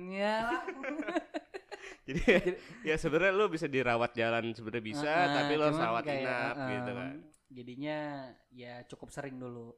Ya. 0.07 0.37
Jadi 2.07 2.21
ya 2.85 2.95
sebenarnya 2.97 3.33
lu 3.33 3.45
bisa 3.49 3.65
dirawat 3.65 4.13
jalan 4.13 4.53
sebenarnya 4.53 4.85
bisa, 4.85 5.09
Ah, 5.09 5.33
tapi 5.41 5.53
lu 5.57 5.63
harus 5.65 5.81
rawat 5.81 6.05
inap 6.05 6.55
ah, 6.57 6.69
gitu 6.69 6.91
kan. 6.93 7.13
Jadinya 7.51 7.97
ya 8.49 8.81
cukup 8.85 9.11
sering 9.11 9.35
dulu 9.35 9.75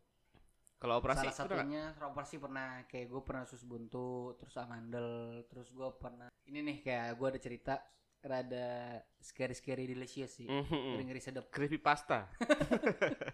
Kalau 0.78 1.00
operasi 1.00 1.26
salah 1.26 1.34
pernah 1.34 1.64
satunya 1.64 1.84
operasi 1.98 2.36
pernah 2.38 2.68
kayak 2.86 3.08
gue 3.08 3.22
pernah 3.24 3.44
sus 3.44 3.64
buntu 3.64 4.08
terus 4.36 4.54
amandel 4.56 5.42
terus 5.48 5.68
gue 5.68 5.90
pernah 5.96 6.28
ini 6.44 6.60
nih 6.62 6.78
kayak 6.80 7.16
gue 7.16 7.28
ada 7.28 7.40
cerita 7.40 7.74
rada 8.22 8.68
scary 9.18 9.52
scary 9.52 9.84
delicious 9.86 10.32
sih 10.34 10.46
Mhm. 10.46 10.70
ngeri 10.94 11.04
ngeri 11.06 11.20
sedap 11.20 11.48
Creepy 11.48 11.76
pasta. 11.78 12.28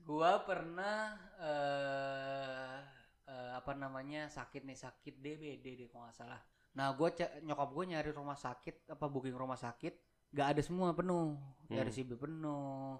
gue 0.00 0.32
pernah 0.42 1.14
eh 1.38 2.76
eh, 3.24 3.50
apa 3.54 3.72
namanya 3.74 4.26
sakit 4.26 4.62
nih 4.62 4.74
sakit 4.74 5.14
DBD 5.16 5.64
deh 5.76 5.88
kalau 5.88 6.04
nggak 6.04 6.16
salah 6.16 6.40
nah 6.70 6.92
gue 6.92 7.08
nyokap 7.42 7.68
gue 7.68 7.84
nyari 7.88 8.10
rumah 8.10 8.34
sakit 8.34 8.88
apa 8.88 9.04
booking 9.06 9.34
rumah 9.34 9.56
sakit 9.56 9.94
gak 10.30 10.54
ada 10.54 10.62
semua 10.62 10.92
penuh 10.92 11.34
Hmm. 11.66 11.78
RSIB 11.78 12.14
penuh 12.16 12.98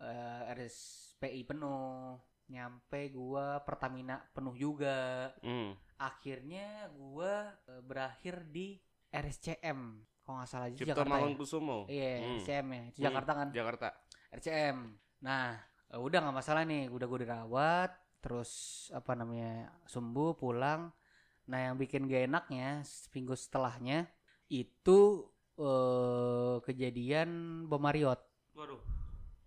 eh, 0.00 0.42
RSPI 0.50 1.44
penuh 1.44 2.16
nyampe 2.46 3.00
gua 3.10 3.60
Pertamina 3.60 4.18
penuh 4.28 4.52
juga 4.54 5.28
Hmm. 5.38 5.76
akhirnya 5.96 6.66
gua 6.90 7.32
eh, 7.64 7.80
berakhir 7.80 8.42
di 8.46 8.74
RSCM 9.08 9.80
kalau 10.20 10.36
nggak 10.38 10.48
salah 10.48 10.66
itu 10.66 10.78
Cipto 10.78 10.90
Jakarta 10.92 11.10
ya 11.10 11.20
Mangunkusumo. 11.20 11.78
iya 11.86 12.12
Hmm. 12.16 12.26
RSCM 12.34 12.66
ya 12.68 12.82
itu 12.86 12.96
Hmm. 12.96 13.06
Jakarta 13.06 13.30
kan 13.34 13.48
Jakarta. 13.50 13.88
RCM 14.30 14.78
nah 15.20 15.46
eh, 15.86 15.98
udah 15.98 16.18
nggak 16.20 16.36
masalah 16.36 16.62
nih 16.62 16.88
udah 16.88 17.06
gue 17.06 17.20
dirawat 17.20 17.90
terus 18.18 18.50
apa 18.90 19.14
namanya 19.14 19.52
sembuh 19.84 20.34
pulang 20.34 20.92
nah 21.44 21.58
yang 21.60 21.74
bikin 21.74 22.04
gak 22.04 22.26
enaknya 22.26 22.80
seminggu 22.82 23.32
setelahnya 23.32 24.06
itu 24.46 25.24
eh 25.56 26.56
kejadian 26.62 27.30
bom 27.66 27.78
Marriott 27.78 28.22
Waduh, 28.52 28.78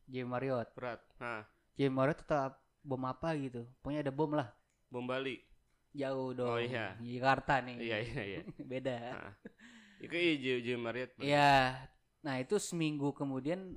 Jam 0.05 0.27
Marriott 0.27 0.69
berat. 0.73 0.99
Nah, 1.17 1.43
Jam 1.73 1.91
Marriott 1.91 2.19
tetap 2.19 2.59
bom 2.79 2.99
apa 3.03 3.31
gitu 3.39 3.63
pokoknya 3.79 4.03
ada 4.03 4.11
bom 4.11 4.27
lah 4.29 4.51
bom 4.87 5.07
Bali. 5.07 5.39
jauh 5.93 6.33
dong 6.33 6.49
Oh, 6.49 6.59
iya. 6.59 6.97
Jakarta 6.99 7.61
nih 7.61 7.77
Iya, 7.79 7.97
iya, 8.01 8.21
iya. 8.25 8.39
beda 8.71 8.95
Nah. 9.13 9.33
Itu 9.97 10.15
iya 10.17 10.55
Jim 10.59 10.79
Marriott. 10.81 11.15
Iya. 11.17 11.79
Nah, 12.21 12.35
itu 12.37 12.59
seminggu 12.59 13.13
kemudian 13.13 13.71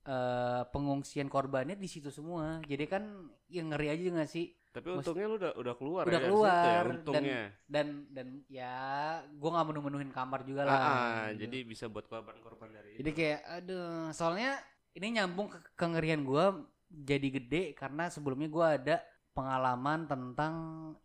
eh 0.00 0.62
pengungsian 0.68 1.28
korbannya 1.28 1.76
di 1.76 1.84
situ 1.86 2.08
semua. 2.08 2.60
Jadi 2.64 2.84
kan 2.84 3.04
yang 3.48 3.72
ngeri 3.72 3.88
aja 3.88 4.02
nggak 4.12 4.28
sih? 4.28 4.52
Tapi 4.70 4.86
untungnya 4.92 5.26
lu 5.26 5.36
udah 5.36 5.52
udah 5.56 5.74
keluar 5.74 6.04
Udah 6.06 6.16
ya 6.16 6.26
keluar, 6.26 6.52
situ 6.54 6.68
ya, 6.68 6.78
dan- 6.78 6.90
untungnya. 6.94 7.42
Dan 7.66 7.86
dan 8.08 8.26
ya 8.46 8.74
gua 9.34 9.50
nggak 9.52 9.66
menu-menuhin 9.68 10.10
kamar 10.10 10.40
juga 10.42 10.62
Ah, 10.62 10.68
lah. 10.68 10.78
ah, 10.78 10.94
gitu. 11.30 11.42
jadi 11.42 11.58
bisa 11.64 11.84
buat 11.86 12.06
korban-korban 12.06 12.70
dari 12.70 12.94
jadi 12.96 13.10
kayak 13.10 13.40
aduh, 13.58 14.08
soalnya 14.10 14.56
ini 14.94 15.06
nyambung 15.20 15.48
ke 15.52 15.58
kengerian 15.78 16.26
gua 16.26 16.58
jadi 16.90 17.28
gede 17.30 17.62
karena 17.78 18.10
sebelumnya 18.10 18.48
gua 18.50 18.66
ada 18.74 18.98
pengalaman 19.30 20.10
tentang 20.10 20.54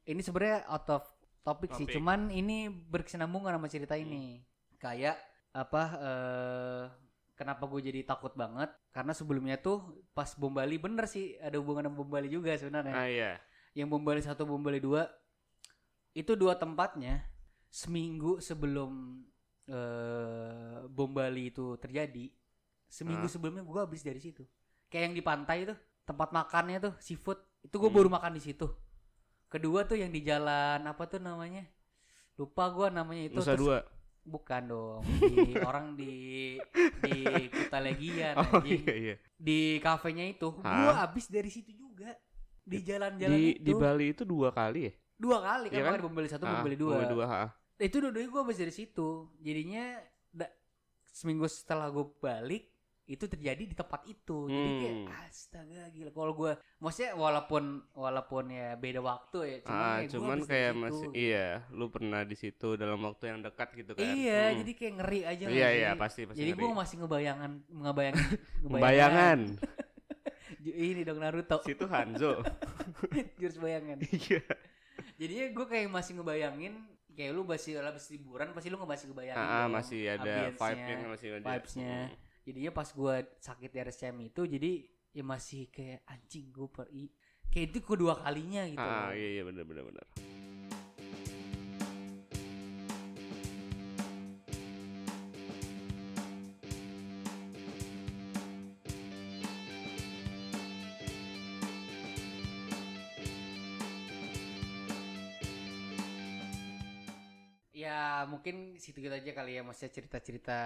ini 0.10 0.21
sebenarnya 0.26 0.65
out 0.65 0.89
of 0.89 1.04
topic 1.45 1.78
sih, 1.78 1.86
cuman 1.86 2.34
ini 2.34 2.67
berkesinambungan 2.67 3.54
sama 3.54 3.69
cerita 3.69 3.93
ini. 3.93 4.41
Kayak 4.82 5.21
apa 5.54 5.84
eh 6.02 6.84
kenapa 7.38 7.69
gue 7.69 7.86
jadi 7.86 8.02
takut 8.02 8.34
banget? 8.34 8.74
Karena 8.89 9.13
sebelumnya 9.13 9.62
tuh 9.62 10.04
pas 10.17 10.34
bom 10.36 10.50
Bali 10.50 10.82
bener 10.82 11.06
sih 11.06 11.38
ada 11.38 11.62
hubungan 11.62 11.86
sama 11.86 11.95
bom 12.02 12.10
Bali 12.10 12.34
juga 12.34 12.58
sebenarnya. 12.58 12.95
Ah 12.98 13.08
iya. 13.08 13.32
yang 13.76 13.91
bom 13.91 14.02
Bali 14.02 14.24
satu 14.24 14.48
bom 14.48 14.63
Bali 14.63 14.80
dua 14.80 15.06
itu 16.15 16.34
dua 16.34 16.56
tempatnya 16.56 17.28
seminggu 17.69 18.39
sebelum 18.39 19.21
eh 19.67 20.80
bom 20.89 21.12
Bali 21.12 21.52
itu 21.54 21.76
terjadi 21.78 22.32
seminggu 22.96 23.28
Ah. 23.28 23.32
sebelumnya 23.32 23.60
gue 23.62 23.80
habis 23.82 24.00
dari 24.02 24.18
situ 24.18 24.48
kayak 24.88 25.04
yang 25.06 25.14
di 25.14 25.22
pantai 25.22 25.68
tuh 25.68 25.76
tempat 26.04 26.32
makannya 26.32 26.80
tuh 26.80 26.94
seafood 26.98 27.36
itu 27.60 27.76
gue 27.76 27.90
Hmm. 27.90 27.98
baru 27.98 28.10
makan 28.10 28.32
di 28.32 28.42
situ 28.42 28.68
kedua 29.48 29.84
tuh 29.84 29.98
yang 29.98 30.10
di 30.10 30.22
jalan 30.22 30.80
apa 30.82 31.04
tuh 31.06 31.20
namanya 31.20 31.68
lupa 32.36 32.68
gue 32.70 32.88
namanya 32.90 33.24
itu 33.26 33.36
Nusa 33.36 33.52
terus- 33.52 33.68
dua. 33.68 33.80
bukan 34.26 34.62
dong 34.66 35.02
di 35.46 35.54
orang 35.60 35.94
di 35.94 36.14
di 37.00 37.14
Kutalegian 37.48 38.34
Oh 38.36 38.58
anjing 38.58 38.82
iya 38.82 38.96
iya. 38.98 39.16
di 39.38 39.60
kafenya 39.78 40.26
itu 40.26 40.50
gua 40.52 40.98
habis 40.98 41.30
dari 41.30 41.48
situ 41.48 41.70
juga 41.72 42.10
di 42.60 42.82
jalan-jalan 42.82 43.38
Di 43.38 43.50
itu 43.54 43.62
di 43.62 43.74
Bali 43.76 44.06
itu 44.10 44.26
dua 44.26 44.50
kali 44.50 44.90
ya? 44.90 44.94
dua 45.16 45.38
kali 45.40 45.70
kan, 45.70 45.78
Iya 45.78 45.84
kan? 45.88 46.02
bom 46.02 46.12
Bali 46.12 46.26
satu 46.28 46.44
Ah, 46.44 46.52
bom 46.52 46.66
Bali 46.66 46.74
dua 46.76 47.06
dua, 47.06 47.26
ha. 47.26 47.44
itu 47.78 47.96
dua-duanya 47.96 48.26
gua 48.28 48.42
habis 48.42 48.58
dari 48.58 48.74
situ 48.74 49.08
jadinya 49.40 50.02
da- 50.30 50.52
seminggu 51.08 51.46
setelah 51.46 51.88
gua 51.88 52.10
balik 52.18 52.66
itu 53.06 53.22
terjadi 53.24 53.63
di 53.63 53.74
tempat 53.74 54.02
itu 54.04 54.48
jadi 54.48 54.70
kayak 54.76 54.96
Hmm. 54.98 55.13
astaga 55.24 55.84
gila 55.89 56.10
kalau 56.10 56.34
gua 56.34 56.52
maksudnya 56.76 57.13
walaupun 57.13 57.63
walaupun 57.94 58.44
ya 58.50 58.74
beda 58.74 58.98
waktu 58.98 59.38
ya 59.44 59.58
cuman, 59.62 59.78
Ah, 59.80 59.98
ya 60.00 60.08
cuman 60.10 60.38
kayak 60.41 60.72
masih 60.74 61.08
iya, 61.13 61.48
lu 61.70 61.86
pernah 61.88 62.22
di 62.22 62.34
situ 62.34 62.74
dalam 62.74 62.98
waktu 63.00 63.24
yang 63.28 63.39
dekat 63.39 63.70
gitu 63.76 63.94
kan. 63.94 64.02
iya 64.02 64.50
Hmm. 64.50 64.58
jadi 64.60 64.72
kayak 64.74 64.94
ngeri 64.96 65.20
aja 65.24 65.44
Iya 65.46 65.70
iya 65.72 65.89
pasti 65.94 66.26
pasti. 66.26 66.41
jadi 66.41 66.52
gua 66.52 66.70
masih 66.76 66.96
ngebayangan 67.00 67.52
ngebayangin 67.68 68.26
Bayangan. 68.86 69.39
ini 70.65 71.02
dong 71.04 71.22
Naruto 71.22 71.62
Situ 71.62 71.86
Hanzo. 71.86 72.41
jurus 73.39 73.58
bayangan 73.58 74.02
Iya. 74.02 74.41
jadinya 75.15 75.46
gue 75.52 75.65
kayak 75.65 75.88
masih 75.88 76.18
ngebayangin 76.18 76.74
kayak 77.13 77.32
lu 77.32 77.46
masih 77.46 77.78
habis 77.78 78.10
liburan 78.10 78.52
pasti 78.52 78.68
lu 78.68 78.76
nggak 78.76 78.91
masih 78.91 79.06
ngebayangin 79.08 79.39
Ah, 79.39 79.56
ah, 79.56 79.68
masih 79.70 80.02
ada 80.10 80.50
vibe-nya 80.50 81.08
masih 81.08 81.28
ada. 81.32 81.46
vibes-nya. 81.48 81.94
Hmm. 82.10 82.25
Jadinya 82.46 82.72
pas 82.72 82.86
gue 82.86 83.16
sakit 83.42 83.70
di 83.74 83.78
RSCM 83.82 84.18
itu 84.22 84.42
jadi 84.46 84.72
ya 85.12 85.24
masih 85.26 85.74
kayak 85.74 86.06
anjing 86.06 86.54
gue 86.54 86.68
per 86.70 86.86
kayak 87.50 87.66
itu 87.74 87.80
kedua 87.82 88.22
kalinya 88.22 88.68
gitu 88.70 88.84
Ah, 88.84 89.10
iya 89.18 89.42
iya 89.42 89.44
benar 89.48 89.64
benar 89.66 89.84
benar. 89.90 90.06
Ya 107.86 108.26
mungkin 108.26 108.82
situ 108.82 108.98
gitu 108.98 109.13
aja 109.13 109.32
kali 109.38 109.58
ya 109.58 109.62
maksudnya 109.62 109.93
cerita-cerita 109.93 110.60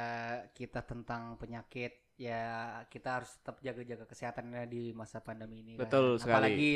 kita 0.56 0.80
tentang 0.88 1.36
penyakit 1.36 2.16
ya 2.16 2.44
kita 2.88 3.20
harus 3.20 3.32
tetap 3.40 3.60
jaga-jaga 3.60 4.08
kesehatannya 4.08 4.64
di 4.72 4.96
masa 4.96 5.20
pandemi 5.20 5.60
ini 5.60 5.76
kan. 5.76 5.84
Betul 5.88 6.16
sekali. 6.16 6.32
Apalagi 6.32 6.72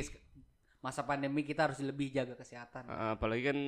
masa 0.84 1.01
pandemi 1.08 1.47
kita 1.47 1.71
harus 1.71 1.79
lebih 1.79 2.12
jaga 2.12 2.36
kesehatan. 2.36 2.91
Uh, 2.91 3.15
apalagi 3.15 3.43
kan 3.47 3.60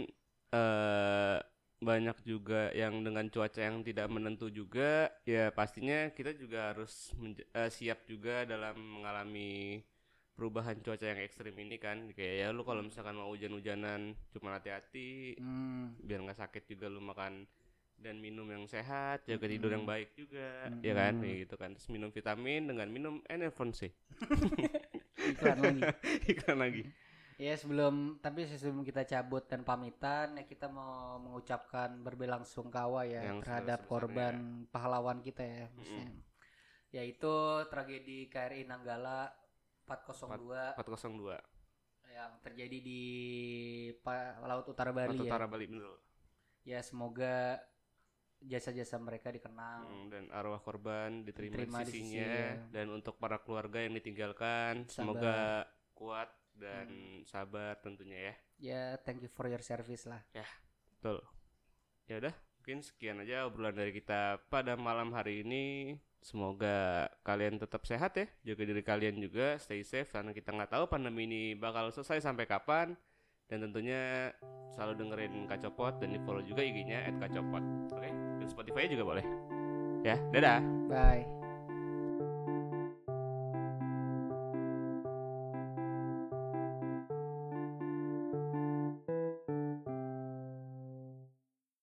eh 0.56 1.38
banyak 1.86 2.18
juga 2.24 2.72
yang 2.72 3.04
dengan 3.04 3.28
cuaca 3.28 3.60
yang 3.60 3.84
tidak 3.84 4.08
menentu 4.08 4.48
juga 4.48 5.12
ya 5.28 5.52
pastinya 5.52 6.08
kita 6.16 6.32
juga 6.34 6.72
harus 6.72 7.12
eh, 7.52 7.70
siap 7.70 8.08
juga 8.08 8.48
dalam 8.48 8.80
mengalami 8.80 9.84
perubahan 10.36 10.78
cuaca 10.84 11.08
yang 11.08 11.20
ekstrim 11.24 11.56
ini 11.56 11.80
kan. 11.80 12.12
Kayak 12.12 12.36
ya 12.36 12.48
lu 12.52 12.68
kalau 12.68 12.84
misalkan 12.84 13.16
mau 13.16 13.32
hujan-hujanan 13.32 14.14
cuma 14.36 14.60
hati-hati 14.60 15.40
Hmm, 15.40 15.96
biar 16.04 16.22
nggak 16.22 16.40
sakit 16.44 16.64
juga 16.68 16.92
lu 16.92 17.00
makan 17.00 17.48
dan 17.96 18.20
minum 18.20 18.44
yang 18.52 18.68
sehat 18.68 19.24
jaga 19.24 19.48
tidur 19.48 19.72
yang 19.72 19.88
baik 19.88 20.12
juga 20.20 20.68
ya 20.84 20.94
kan? 20.94 21.24
Kayak 21.24 21.38
gitu 21.48 21.56
kan. 21.56 21.70
Terus 21.74 21.88
minum 21.90 22.12
vitamin 22.12 22.68
dengan 22.68 22.88
minum 22.92 23.16
Enervon 23.32 23.72
sih. 23.72 23.90
Iklan 25.16 25.58
lagi. 25.64 25.82
iklan 26.36 26.60
lagi. 26.60 26.84
Ya 27.36 27.52
sebelum 27.60 28.24
tapi 28.24 28.48
sebelum 28.48 28.88
kita 28.88 29.04
cabut 29.04 29.44
dan 29.44 29.68
pamitan 29.68 30.40
ya 30.40 30.48
kita 30.48 30.72
mau 30.72 31.20
mengucapkan 31.20 32.00
berbelasungkawa 32.00 33.12
ya 33.12 33.28
Yang 33.28 33.44
terhadap 33.44 33.80
korban 33.92 34.64
pahlawan 34.72 35.20
kita 35.20 35.44
ya 35.44 35.68
maksudnya. 35.76 36.16
Yaitu 36.96 37.36
tragedi 37.68 38.32
KRI 38.32 38.64
Nanggala 38.64 39.45
402 39.86 40.76
402 40.76 41.38
yang 42.08 42.32
terjadi 42.40 42.78
di 42.80 43.02
pa- 43.98 44.40
Laut 44.42 44.66
Utara 44.66 44.90
Bali 44.90 45.10
Laut 45.12 45.20
ya. 45.20 45.30
Utara 45.30 45.46
Bali 45.46 45.66
bener 45.66 45.90
Ya 46.64 46.80
semoga 46.82 47.62
jasa-jasa 48.38 48.98
mereka 48.98 49.30
dikenang. 49.30 49.86
Hmm, 49.86 50.06
dan 50.08 50.24
arwah 50.30 50.58
korban 50.58 51.22
diterima, 51.22 51.54
Diterima 51.56 51.80
di 51.80 51.84
di 51.84 51.92
sisinya 51.92 52.26
sisi, 52.26 52.42
ya. 52.42 52.52
dan 52.72 52.88
untuk 52.92 53.16
para 53.16 53.38
keluarga 53.38 53.80
yang 53.80 53.94
ditinggalkan 53.94 54.86
Sabar. 54.86 54.92
semoga 54.92 55.38
kuat 55.94 56.30
dan 56.52 56.88
sabar 57.24 57.76
tentunya 57.80 58.20
ya 58.22 58.36
Ya 58.58 58.84
thank 59.00 59.20
you 59.20 59.30
for 59.30 59.46
your 59.46 59.60
service 59.60 60.06
lah. 60.06 60.24
betul 60.92 61.20
ya 62.06 62.18
udah 62.18 62.34
mungkin 62.66 62.82
sekian 62.82 63.22
aja 63.22 63.46
obrolan 63.46 63.78
dari 63.78 63.94
kita 63.94 64.42
pada 64.50 64.74
malam 64.74 65.14
hari 65.14 65.46
ini. 65.46 65.94
Semoga 66.18 67.06
kalian 67.22 67.62
tetap 67.62 67.86
sehat 67.86 68.18
ya. 68.18 68.26
Jaga 68.42 68.74
diri 68.74 68.82
kalian 68.82 69.22
juga 69.22 69.62
stay 69.62 69.86
safe 69.86 70.10
karena 70.10 70.34
kita 70.34 70.50
nggak 70.50 70.74
tahu 70.74 70.90
pandemi 70.90 71.30
ini 71.30 71.54
bakal 71.54 71.94
selesai 71.94 72.26
sampai 72.26 72.50
kapan. 72.50 72.98
Dan 73.46 73.70
tentunya 73.70 74.34
selalu 74.74 74.98
dengerin 74.98 75.46
Kacopot 75.46 76.02
dan 76.02 76.18
di 76.18 76.20
follow 76.26 76.42
juga 76.42 76.66
IG-nya 76.66 77.06
@kacopot 77.22 77.62
oke 77.94 78.10
dan 78.42 78.48
Spotify 78.50 78.90
juga 78.90 79.14
boleh. 79.14 79.26
Ya 80.02 80.18
dadah. 80.34 80.66
Bye. 80.90 81.35